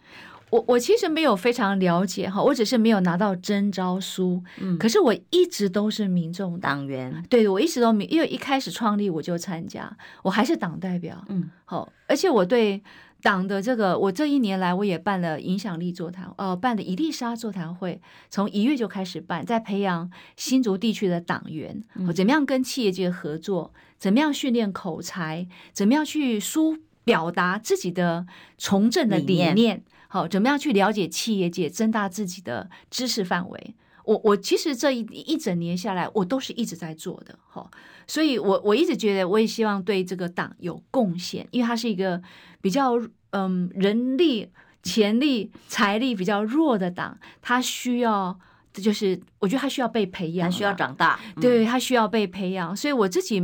[0.50, 4.42] 我我其实没有非常了解哈，我只是没有拿到征召书。
[4.60, 7.24] 嗯，可是我一直都是民众党员。
[7.30, 11.24] 对，我一直都民，因为一开始创立我就参加，我还是党代表。
[11.28, 12.82] 嗯，好，而且我对。
[13.24, 28.26] 党的这个，我这一年来我也办了影响力座谈，呃，办的伊丽莎座谈会，从一月就开始办，在培养新竹地区的党员，我怎么样跟企业界合作，怎么样训练口才，怎么样去书表达自己的
[28.58, 33.74] 从政的理念，好，怎么样去了解企业界，增大自己的知识范围。
[34.04, 37.70] 我我其实这一一整年下来，我都是一直在做的，哈。
[38.06, 42.22] 所以我我一直觉得，我也希望对这个党有贡献，因为它是一个
[42.60, 42.92] 比较
[43.30, 44.50] 嗯人力、
[44.82, 48.38] 潜力、财力比较弱的党，它需要
[48.72, 52.76] 就是我觉得他需要被培养，他需要长大，对，他需要被培养。
[52.76, 53.40] 所以我自己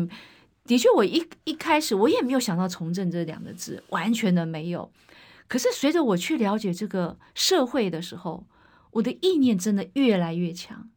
[0.65, 4.91] 的确，我一一开始我也没有想到从政这两个字，完全的没有。
[5.49, 8.47] 可是随着我去了解这个社会的时候，
[8.93, 10.89] 我的意念真的越来越强。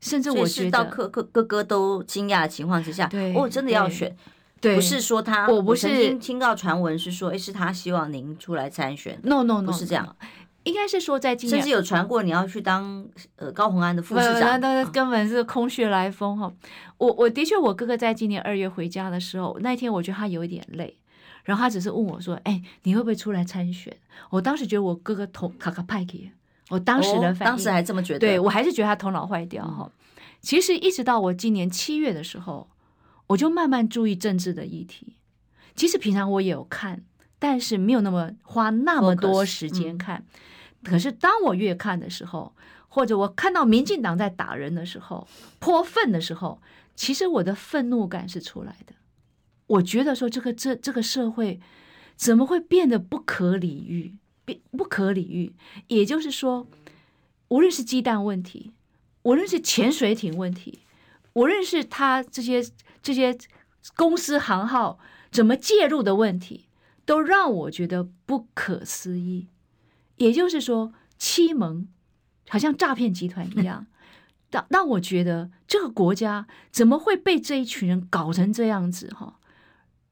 [0.00, 4.14] 甚至我觉得，到哥哥哥哥都惊讶的情况之下，对，哦，真的要选，
[4.60, 10.16] 不是说他，我不是听听到传闻是说，哎，是他希望您出来参选，no no no，不是这样，
[10.64, 13.06] 应该是说在今年，甚至有传过你要去当
[13.36, 16.52] 呃高鸿安的副市长，那根本是空穴来风哈。
[16.98, 20.96] 我我的确，我哥哥在今年二月回家的时候，那一天我觉得他有一点累，
[21.44, 23.96] 然后他只是问我说，哎，你会不会出来参选？
[24.30, 26.12] 我当时觉得我哥哥头卡卡派克。
[26.68, 29.90] 我当时的反应，当时还这么觉得，对，我还是觉得他头脑坏掉哈。
[30.40, 32.68] 其实一直到我今年七月的时候，
[33.28, 35.16] 我就慢慢注意政治的议题。
[35.74, 37.02] 其实平常我也有看，
[37.38, 40.24] 但是没有那么花那么多时间看。
[40.82, 42.54] 可是当我越看的时候，
[42.88, 45.26] 或者我看到民进党在打人的时候、
[45.58, 46.60] 泼粪的时候，
[46.94, 48.94] 其实我的愤怒感是出来的。
[49.66, 51.60] 我觉得说这个这这个社会
[52.14, 54.16] 怎么会变得不可理喻？
[54.70, 55.54] 不可理喻，
[55.88, 56.66] 也就是说，
[57.48, 58.72] 无论是鸡蛋问题，
[59.22, 60.80] 无论是潜水艇问题，
[61.32, 62.64] 无论是他这些
[63.02, 63.36] 这些
[63.94, 64.98] 公司行号
[65.30, 66.66] 怎么介入的问题，
[67.04, 69.48] 都让我觉得不可思议。
[70.16, 71.88] 也就是说，欺蒙
[72.48, 73.86] 好像诈骗集团一样。
[74.48, 79.08] 让让我觉得这个国家怎么会被这一群人搞成这样子？
[79.08, 79.40] 哈，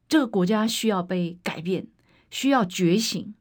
[0.08, 1.86] 这个国家需要被改变，
[2.30, 3.32] 需要觉醒。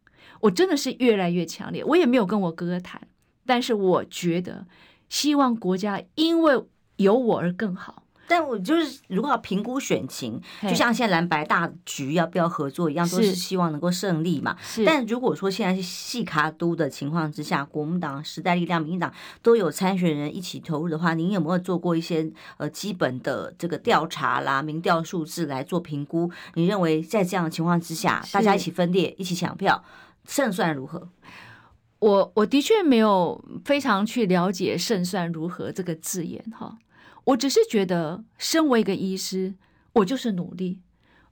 [0.44, 1.84] 我真的是越来越强烈。
[1.86, 3.02] 我也没有跟我哥哥谈，
[3.46, 4.66] 但是我觉得，
[5.08, 6.62] 希望国家因为
[6.98, 8.04] 有我而更好。
[8.26, 14.58] 但我就是，如果要评估选情，就像现在蓝白大局要不要合作一样，都是希望能够胜利嘛。
[14.86, 26.32] 但如果说现在是细卡都的情况之下，国民党、时代力量、民进党都有参选人一起投入的话，您有没有做过一些呃基本的这个调查啦、民调数字来做评估？
[26.56, 29.84] 你认为在这样的情况之下，大家一起分裂、一起抢票，
[30.26, 31.10] 胜算如何？
[32.00, 36.78] 我我的确没有非常去了解“胜算如何”这个字眼哈。
[37.26, 39.56] 我只是觉得，身为一个医师，
[39.94, 40.82] 我就是努力，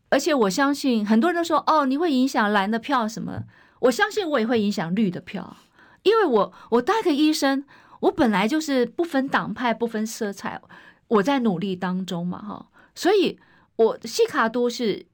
[0.10, 3.44] 而且我相信很多人都说，哦，你会影响蓝的票什么？
[3.82, 5.58] 我相信我也会影响绿的票，
[6.04, 7.66] 因为我我当个医生，
[8.02, 10.62] 我本来就是不分党派、不分色彩，
[11.08, 13.38] 我在努力当中嘛，哈，所以
[13.76, 15.08] 我西卡都是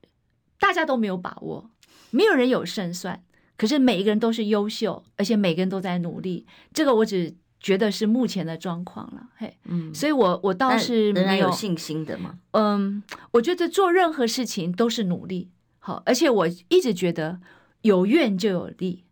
[0.60, 1.72] 大家都没有把握，
[2.12, 3.24] 没有人有胜算，
[3.58, 7.36] 可是每一个人都是优秀，而且每个人都在努力，这个我只。
[7.60, 13.02] 觉得是目前的状况了，嘿，嗯，所以我我倒是没有，有信心的嘛，嗯，
[13.32, 15.50] 我觉得做任何事情都是努力，
[15.80, 17.40] 好，而且我一直觉得
[17.82, 19.06] 有愿就有力，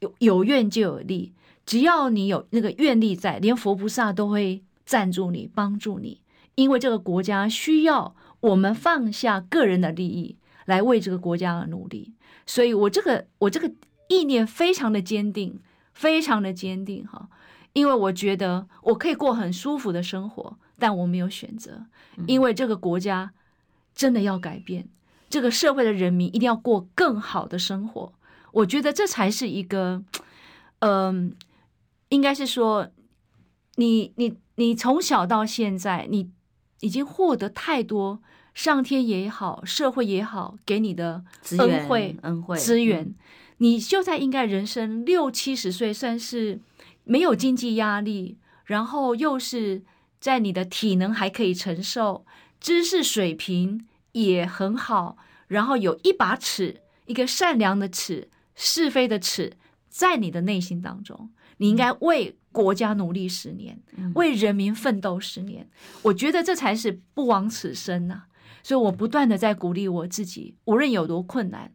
[0.00, 1.34] 有有愿就有力，
[1.66, 6.22] 只要你有那个愿力在，连佛菩萨都会赞助你、帮助你，
[6.54, 12.14] 因为这个国家需要我们放下个人的利益来为这个国家而努力，
[12.46, 13.72] 所以我这个我这个
[14.08, 15.60] 意念非常的坚定，
[15.92, 17.28] 非常的坚定，哈。
[17.74, 21.86] 因为我觉得我可以过很舒服的生活，但我没有选择，
[22.26, 23.32] 因为这个国家
[23.94, 24.90] 真的要改变，
[25.30, 28.12] 这个社会的人民一定要过更好的生活。
[28.52, 30.04] 我觉得这才是一个，
[30.80, 31.46] 嗯、呃，
[32.10, 32.90] 应该是说，
[33.76, 36.30] 你你你从小到现在，你
[36.80, 38.20] 已经获得太多
[38.54, 41.24] 上天也好，社会也好给你的
[41.58, 43.14] 恩惠恩惠资源，
[43.58, 46.60] 你就在应该人生六七十岁算是。
[47.04, 49.82] 没有经济压力，然后又是
[50.20, 52.24] 在你的体能还可以承受，
[52.60, 55.16] 知识水平也很好，
[55.48, 59.54] 然后有一把尺，一个善良的尺，是非的尺，
[59.88, 63.82] 在你的内心当中，你应该为国家努力十年，
[64.14, 65.68] 为人民奋斗十年。
[66.02, 68.26] 我觉得这才是不枉此生呐、啊。
[68.62, 71.72] 所以我不断的在鼓励我自己，无论有多困难，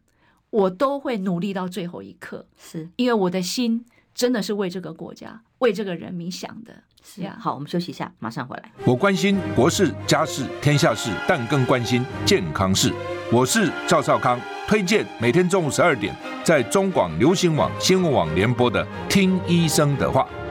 [0.49, 3.85] 我都会努力到最后一刻，是因为我的心。
[4.17, 6.73] 真的是为这个国家、为这个人民想的。
[7.03, 8.71] 是呀，好，我们休息一下，马上回来。
[8.83, 12.91] 我关心国事、家事、天下事，但更关心健康事。
[13.31, 20.27] 我是赵少康，推荐每天中午十二点在中广流行网、新闻网联播的《听医生的话》。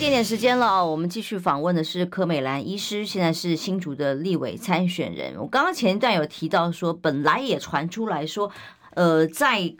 [0.00, 5.36] 点点时间了，我们继续访问的是柯美兰医师，现在是新竹的立委参选人。
[5.38, 8.50] 我刚刚前一段有提到说，本来也传出来说，
[8.94, 9.70] 呃，在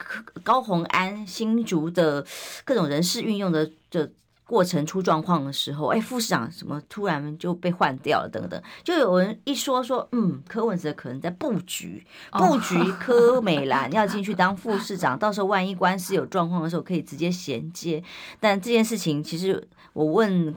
[0.43, 2.27] 高虹安新竹的
[2.67, 4.13] 各种人事运用的的
[4.45, 18.05] 过程出状况的时候，哎，副市长什么突然就被换掉了，等等，就有人一说说，嗯，柯文哲可能在布局布局柯美兰要进去当副市长，到时候万一官司有状况的时候，可以直接衔接。
[18.39, 19.67] 但这件事情其实。
[19.93, 20.55] 我问，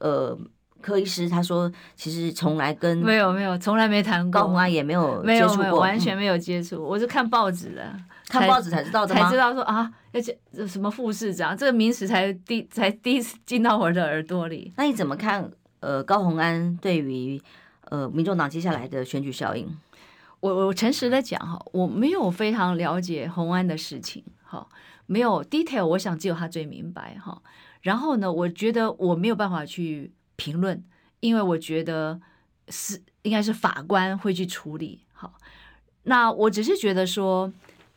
[0.00, 0.38] 呃，
[0.80, 6.82] 柯医师，他说其实从来跟没有没有，从来没谈过，高虹安也没有接触过，没有没有，完全没有接触。
[6.82, 7.96] 我是看报纸的，
[8.28, 9.22] 看报纸才知道的吗？
[9.22, 14.72] 才知道说啊，要这什么副市长，这个名词才第才第一次 进到我的耳朵里。
[14.76, 15.50] 那你怎么看？
[15.80, 17.40] 呃，高虹安对于
[17.84, 19.64] 呃民众党接下来的选举效应？
[20.40, 24.66] 我我诚实的讲哈，我没有非常了解虹安的事情，哈，
[25.06, 27.40] 没有 detail，我想只有他最明白哈。
[27.80, 30.82] 然后呢，我觉得我没有办法去评论，
[31.20, 32.20] 因为我觉得
[32.68, 35.02] 是应该是法官会去处理。
[35.12, 35.34] 好，
[36.04, 37.52] 那我只是觉得说，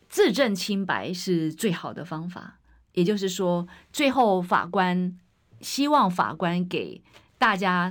[0.10, 2.58] 自证清白是最好的方法。
[2.94, 5.18] 也就是说，最后法官
[5.62, 7.02] 希望法官给
[7.38, 7.90] 大家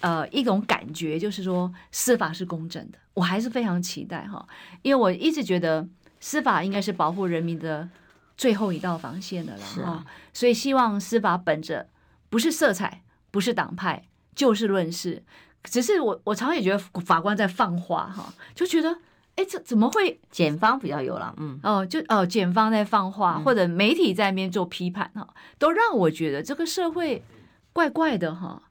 [0.00, 4.44] 呃一种感觉，就是说司法是公正的，我还是非常期待哈，
[4.82, 7.88] 因为我一直觉得司法应该是保护人民的
[8.36, 11.88] 最后一道防线的了哈，啊、所以希望司法本着
[12.28, 14.04] 不是色彩，不是党派，
[14.34, 15.22] 就事论事。
[15.62, 18.98] 只是我我常常也觉得法官在放话哈，就觉得。
[19.36, 20.20] 哎，这怎么会？
[20.30, 25.26] 检方比较有了，嗯，哦，就哦，检方在放话，或者媒体在那边做批判哈，
[25.58, 27.20] 都让我觉得这个社会
[27.72, 28.62] 怪怪的哈，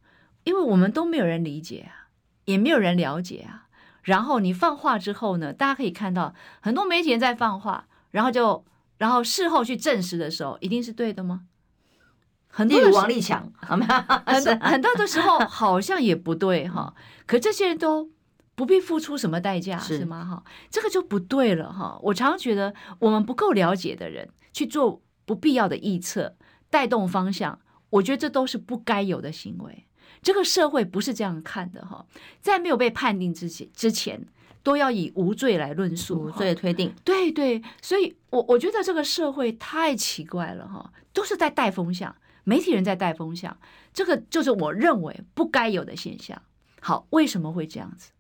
[0.45, 2.07] 因为我们都没有人理解啊，
[2.45, 3.67] 也没有人了解啊。
[4.03, 8.63] 然后你放话之后呢，大家可以看到很多媒体人在放话，然后就
[8.97, 11.41] 然后事后去证实的时候，一定是对的吗？
[12.47, 13.85] 很多王立强， 好吗
[14.25, 16.93] 很多很多的时候好像也不对哈，
[17.25, 18.11] 可这些人都。
[18.55, 20.23] 不必付出什么代价，是，是吗？
[20.23, 21.97] 哈，这个就不对了哈。
[22.03, 26.35] 我常常觉得，我们不够了解的人去做不必要的臆测，
[26.69, 29.87] 带动方向，我觉得这都是不该有的行为。
[30.21, 32.05] 这个社会不是这样看的哈。
[32.41, 34.23] 在没有被判定之前，之前
[34.63, 36.91] 都要以无罪来论述，无罪推定。
[37.03, 43.55] 对对，所以我我觉得这个社会太奇怪了哈，都是在带风向，媒体人在带风向，
[43.93, 46.41] 这个就是我认为不该有的现象。
[46.79, 48.11] 好，为什么会这样子？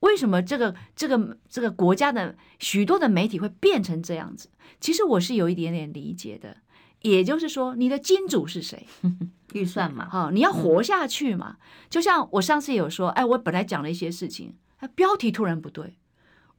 [0.00, 4.48] 为什么这个这个这个国家的许多的媒体会变成这样子？
[4.80, 6.56] 其实我是有一点点理解的，
[7.02, 8.86] 也就是说，你的金主是谁？
[9.54, 11.58] 预算嘛，哈，你要活下去嘛。
[11.88, 14.56] 就像我上次有说，哎，我本来讲了一些事情，
[14.88, 15.96] 标题突然不对，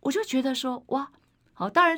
[0.01, 1.11] 我就觉得说，哇，
[1.53, 1.97] 好，当然，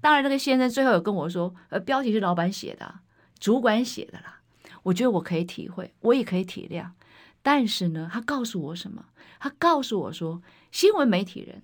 [0.00, 3.00] 当然，那个先生最后有跟我说，呃，标题是老板写的，
[3.38, 4.40] 主管写的啦。
[4.84, 6.90] 我觉得我可以体会，我也可以体谅。
[7.42, 9.06] 但是呢，他告诉我什么？
[9.38, 11.62] 他告诉我说，新闻媒体人，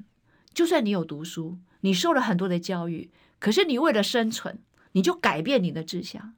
[0.53, 4.59] 就算你有读书，你受了很多的教育，可是你为了生存，
[4.93, 6.35] 你就改变你的志向。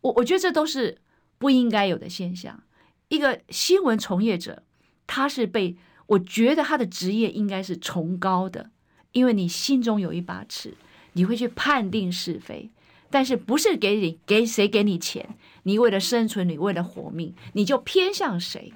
[0.00, 1.00] 我我觉得这都是
[1.38, 2.62] 不应该有的现象。
[3.08, 4.64] 一个新闻从业者，
[5.06, 5.76] 他是被
[6.06, 8.70] 我觉得他的职业应该是崇高的，
[9.12, 10.74] 因为你心中有一把尺，
[11.14, 12.70] 你会去判定是非。
[13.10, 15.36] 但是不是给你给谁给你钱？
[15.64, 18.72] 你为了生存，你为了活命，你就偏向谁？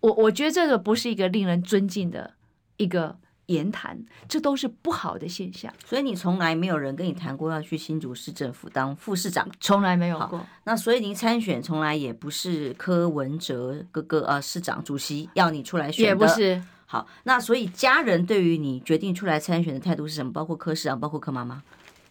[0.00, 2.34] 我我觉得这个不是一个令人尊敬的
[2.76, 3.18] 一个
[3.50, 3.98] 言谈，
[4.28, 5.72] 这都是不好的现象。
[5.84, 10.44] 所以你从来没有人跟你谈过要去新竹市政府当副市长，从来没有过。
[10.64, 16.62] 那所以您参选从来也不是柯文哲哥哥啊，市长主席要你出来选的，也不是。
[16.86, 20.32] 好，那所以家人对于你决定出来参选的态度是什么？
[20.32, 21.62] 包括柯市长，包括柯妈妈。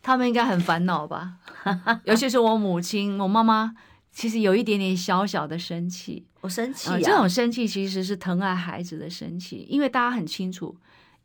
[0.01, 1.33] 他们应该很烦恼吧，
[2.05, 3.73] 尤其是我母亲、我妈妈，
[4.13, 6.25] 其实有一点点小小的生气。
[6.39, 10.73] 我生气、啊呃，这种生气其实是疼爱孩子的生气，因为大家很清楚，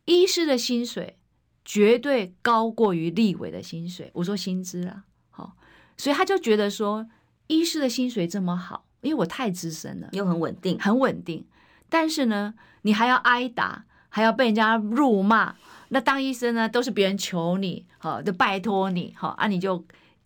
[0.05, 1.17] 医师的薪水
[1.63, 4.09] 绝对高过于立委的薪水。
[4.13, 5.55] 我说薪资啊，好，
[5.97, 7.07] 所以他就觉得说，
[7.47, 11.45] 医师的薪水这么好，因为我太资深了，又很稳定，很稳定。
[11.89, 12.53] 但是呢，
[12.83, 15.55] 你还要挨打，还要被人家辱骂。
[15.89, 19.83] 那当医生呢，都是别人求你，好，就拜托你，好啊，你就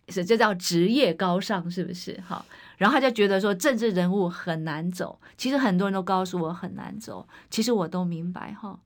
[0.08, 2.18] 是这叫职业高尚，是不是？
[2.26, 2.44] 好，
[2.78, 8.80] 然后他就觉得说政治人物很难走，其实很多人都告诉我很难走，其实我都明白哈，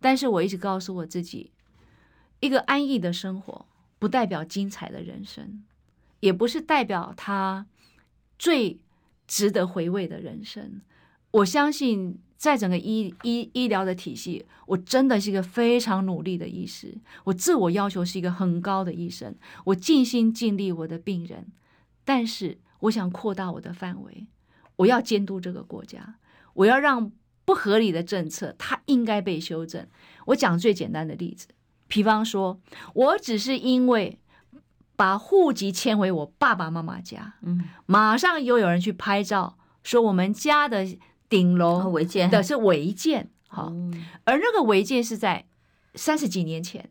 [0.00, 1.52] 但是我一直告诉我自己，
[2.40, 3.66] 一个安逸的生活
[3.98, 5.62] 不代表精彩的人生，
[6.20, 7.66] 也不是代表他
[8.38, 8.80] 最
[9.26, 10.80] 值得回味的人生，
[11.30, 12.18] 我相信。
[12.40, 16.96] 在整个医医医疗的体系，我真的是一个非常努力的医师。
[17.24, 19.36] 我自我要求是一个很高的医生，
[19.66, 21.48] 我尽心尽力我的病人。
[22.02, 24.26] 但是我想扩大我的范围，
[24.76, 26.14] 我要监督这个国家，
[26.54, 27.12] 我要让
[27.50, 29.86] 不合理的政策它应该被修正。
[30.26, 31.48] 我讲最简单的例子，
[31.88, 32.60] 比方说，
[32.94, 34.18] 我只是因为
[34.94, 40.86] 把户籍迁回我爸爸妈妈家，嗯，马上又有人去拍照说我们家的。
[41.30, 43.72] 顶楼违建的是违建，好，
[44.24, 45.46] 而那个违建是在
[45.94, 46.90] 三十几年前，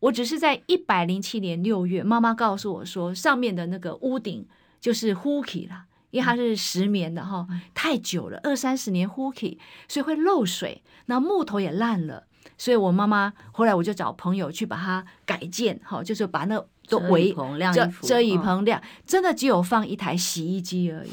[0.00, 4.46] 我只是在一百零七年六月，妈妈告诉我说，上面的那个屋顶
[4.78, 12.24] 就是糊起了，因为它是石棉的哈，太久了，二三十年糊起，所以会漏水，那木头也烂了，
[12.56, 17.32] 所以我妈妈后来我就找朋友去把它改建，哈，就是把那都围
[17.74, 21.10] 遮遮雨棚晾，真的只有放一台洗衣机而已。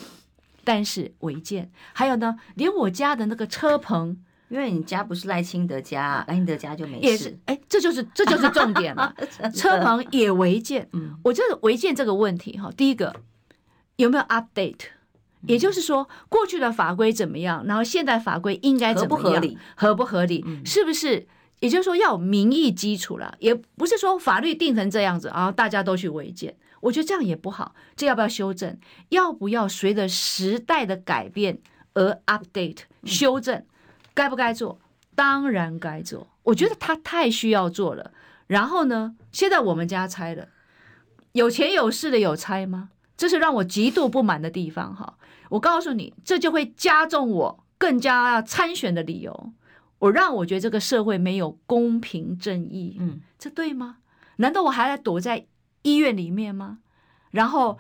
[0.63, 4.17] 但是违建，还有呢，连我家的那个车棚，
[4.49, 7.07] 因为你家不是赖清德家，赖清德家就没事。
[7.07, 9.13] 也是，哎，这就是这就是重点了。
[9.53, 13.15] 车棚也违建，嗯，我觉得违建这个问题哈，第一个
[13.97, 14.87] 有没有 update？
[15.47, 19.57] 也就是说，过去的法规怎么样，然后现代法规应该怎么样，合不合理？
[19.75, 20.43] 合不合理？
[20.65, 21.27] 是不是？
[21.59, 26.55] 也就是说要有民意基础了，也不是说法律定成这样子，然后大家都去违建。
[26.81, 28.77] 我觉得这样也不好，这要不要修正？
[29.09, 31.59] 要不要随着时代的改变
[31.93, 33.63] 而 update 修正，
[34.13, 34.79] 该不该做？
[35.15, 36.27] 当然该做。
[36.43, 38.11] 我觉得他太需要做了。
[38.47, 40.49] 然后呢，现在我们家拆了，
[41.31, 42.89] 有钱有势的有拆吗？
[43.17, 45.17] 这是让我极度不满的地方哈。
[45.49, 49.53] 我告诉你，这就会加重我更加要参选的理由。
[49.99, 53.97] 我让我觉得这个社会没有公平正义，嗯，这对吗？
[54.37, 55.45] 难道我还要躲在
[55.83, 56.79] 医院里面吗？
[57.31, 57.77] 然后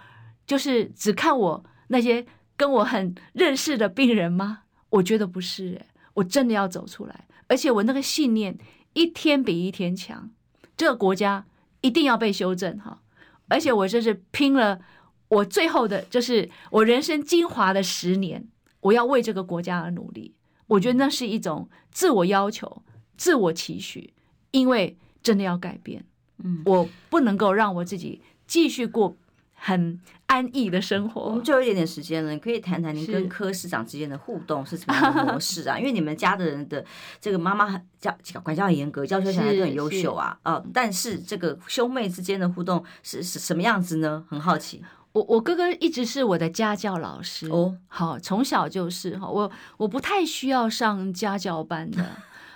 [0.47, 2.25] 就是只看我那些
[2.55, 4.61] 跟我很认识的病人吗？
[4.89, 8.57] 我觉得不是，欸，我真的要走出来，而且我那个信念
[8.93, 10.31] 一天比一天强。
[10.77, 11.45] 这个国家
[11.81, 13.01] 一定要被修正哈，
[13.49, 14.79] 而且我这是拼了
[15.27, 18.47] 我最后的，就是我人生精华的十年，
[18.81, 20.35] 我要为这个国家而努力。
[20.67, 22.83] 我觉得那是一种自我要求、
[23.17, 24.13] 自我期许，
[24.51, 26.05] 因为真的要改变。
[26.43, 29.15] 嗯，我不能够让我自己继续过
[29.53, 31.21] 很安逸的生活。
[31.21, 35.77] 我们就有一点点时间了，你可以谈谈您跟柯市长之间的互动是什么样的模式啊？
[35.79, 36.83] 因为你们家的人的
[37.21, 40.37] 这个妈妈很教管教很严格，教学小孩都很优秀啊。
[40.43, 44.25] 啊，但是这个兄妹之间的互动是是什么样子呢？
[44.27, 44.83] 很好奇。
[45.15, 52.05] 我我哥哥一直是我的家教老师哦，好，从小就是哈，我我不太需要上家教班的，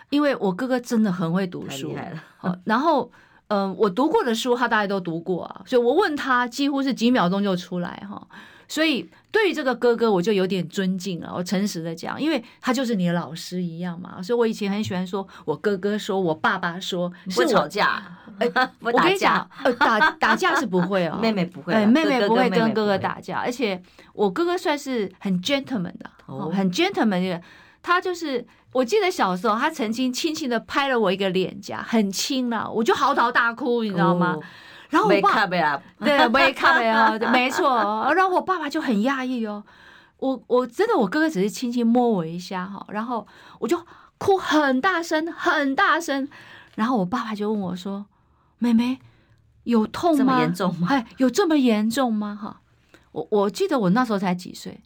[0.09, 2.23] 因为我哥哥真的很会读书，太厉害了。
[2.37, 3.09] 好，然后
[3.47, 8.27] 嗯，我读过的书他大概都读过啊，所以我问他几乎是几秒钟就出来哈。
[8.69, 11.33] 所以对于这个哥哥，我就有点尊敬了。
[11.35, 14.21] 我诚实的讲，因为他就是你的老师一样嘛。
[14.21, 18.01] 所以我以前很喜欢说，我哥哥说，我爸爸说，是吵架。
[18.39, 18.49] 哎，
[18.79, 23.39] 我跟你讲，呃，打打架是不会哦， 妹妹不会，哎，妹妹不会跟哥哥打架。
[23.39, 23.81] 而且
[24.13, 26.09] 我哥哥算是很 gentleman 的，
[26.53, 27.41] 很 gentleman 的。
[27.81, 34.37] 他就是，我记得小时候，他曾经轻轻的拍了我一个脸颊，很轻了，我就嚎啕大哭，你知道吗？
[34.89, 35.45] 然后我爸，
[35.99, 38.11] 对，我也看了呀，没错。
[38.15, 39.63] 然后我爸爸就很讶异哦，
[40.17, 43.27] 我我真的，我哥哥只是轻轻摸我一下哈，然后
[43.59, 43.79] 我就
[44.17, 46.27] 哭很大声，很大声。
[46.75, 48.07] 然后我爸爸就问我说
[48.57, 48.99] ：“妹妹
[49.63, 50.17] 有痛吗？
[50.17, 50.87] 这么严重吗？
[50.89, 52.61] 哎，有这么严重吗？”哈，
[53.11, 54.81] 我我记得我那时候才几岁，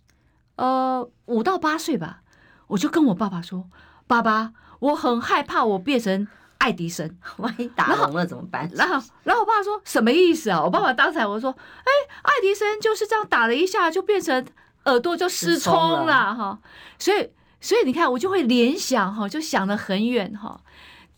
[0.58, 2.22] 呃，五到八岁吧。
[2.68, 3.70] 我就跟我爸爸说
[4.06, 6.28] ：“爸爸，我很害怕我变成。”
[6.64, 8.70] 爱迪生， 万一打聋了怎么办？
[8.74, 10.64] 然后，然后我爸说什么意思啊？
[10.64, 11.92] 我爸爸当场我说，哎，
[12.22, 14.46] 爱迪生就是这样打了一下，就变成
[14.86, 16.58] 耳朵就失聪了哈。
[16.98, 20.62] 所以，所以你看，我就会联想哈，就想得很远哈。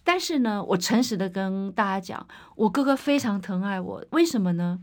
[0.03, 4.79] 但是呢，我诚实的跟大家讲，我哥哥非常疼爱我，为什么呢？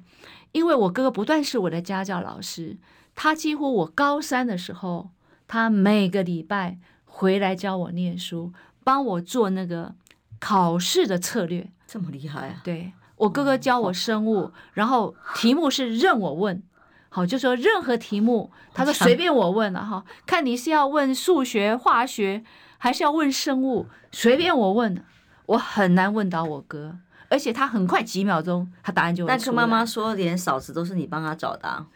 [0.53, 2.79] 因为我哥哥不但是我的家教老师，
[3.17, 5.11] 他几乎我高三的时候，
[5.49, 8.53] 他每个礼拜回来教我念书，
[8.85, 9.97] 帮我做那个。
[10.43, 12.61] 考试的策略这么厉害啊！
[12.64, 16.61] 对，我哥哥教我生物，嗯、然后题目是任我问，
[17.09, 22.43] 好，就说任何题目，他说随便我问了哈，看你是要问数学、化学，
[22.76, 25.05] 还是要问生物，随便我问。
[25.47, 26.97] 我很难问到我哥，
[27.28, 29.24] 而且他很快几秒钟，他答案就。
[29.24, 31.86] 但是妈妈说，连嫂子都是你帮他找的啊。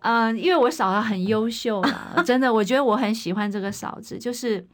[0.00, 4.18] 嗯，因为我嫂子很优秀嘛， 真的，我觉得我很喜欢这个嫂子。
[4.18, 4.66] 就是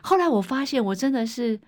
[0.00, 1.60] 后来我发现，我真的是。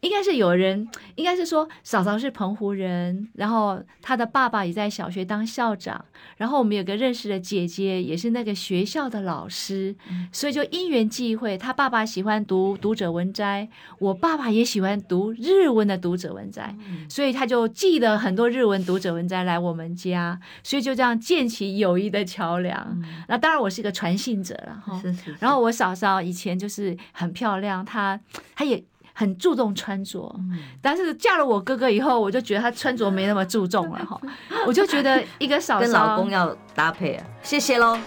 [0.00, 6.02] 应该是有人，应该是说嫂嫂是澎湖人，然后她的爸爸也在小学当校长，
[6.38, 9.94] 然后我们有个认识的姐姐也是那个学校的老师，
[10.32, 16.74] 所以就因缘际会，她爸爸喜欢读读者文摘，我爸爸也喜欢读日文的读者文摘，
[17.08, 23.02] 所以他就寄了很多日文读者文摘来我们家，所以就这样建起友谊的桥梁。
[23.28, 25.02] 那当然我是一个传信者了哈，
[25.40, 28.18] 然后我嫂嫂以前就是很漂亮，她
[28.54, 28.82] 她也。
[29.20, 30.34] 很注重穿着，
[30.80, 34.18] 但是嫁了我哥哥以后，我就觉得他穿着没那么注重了哈。
[34.66, 37.26] 我就觉得一个嫂嫂跟老公要搭配啊。
[37.42, 37.98] 谢谢喽。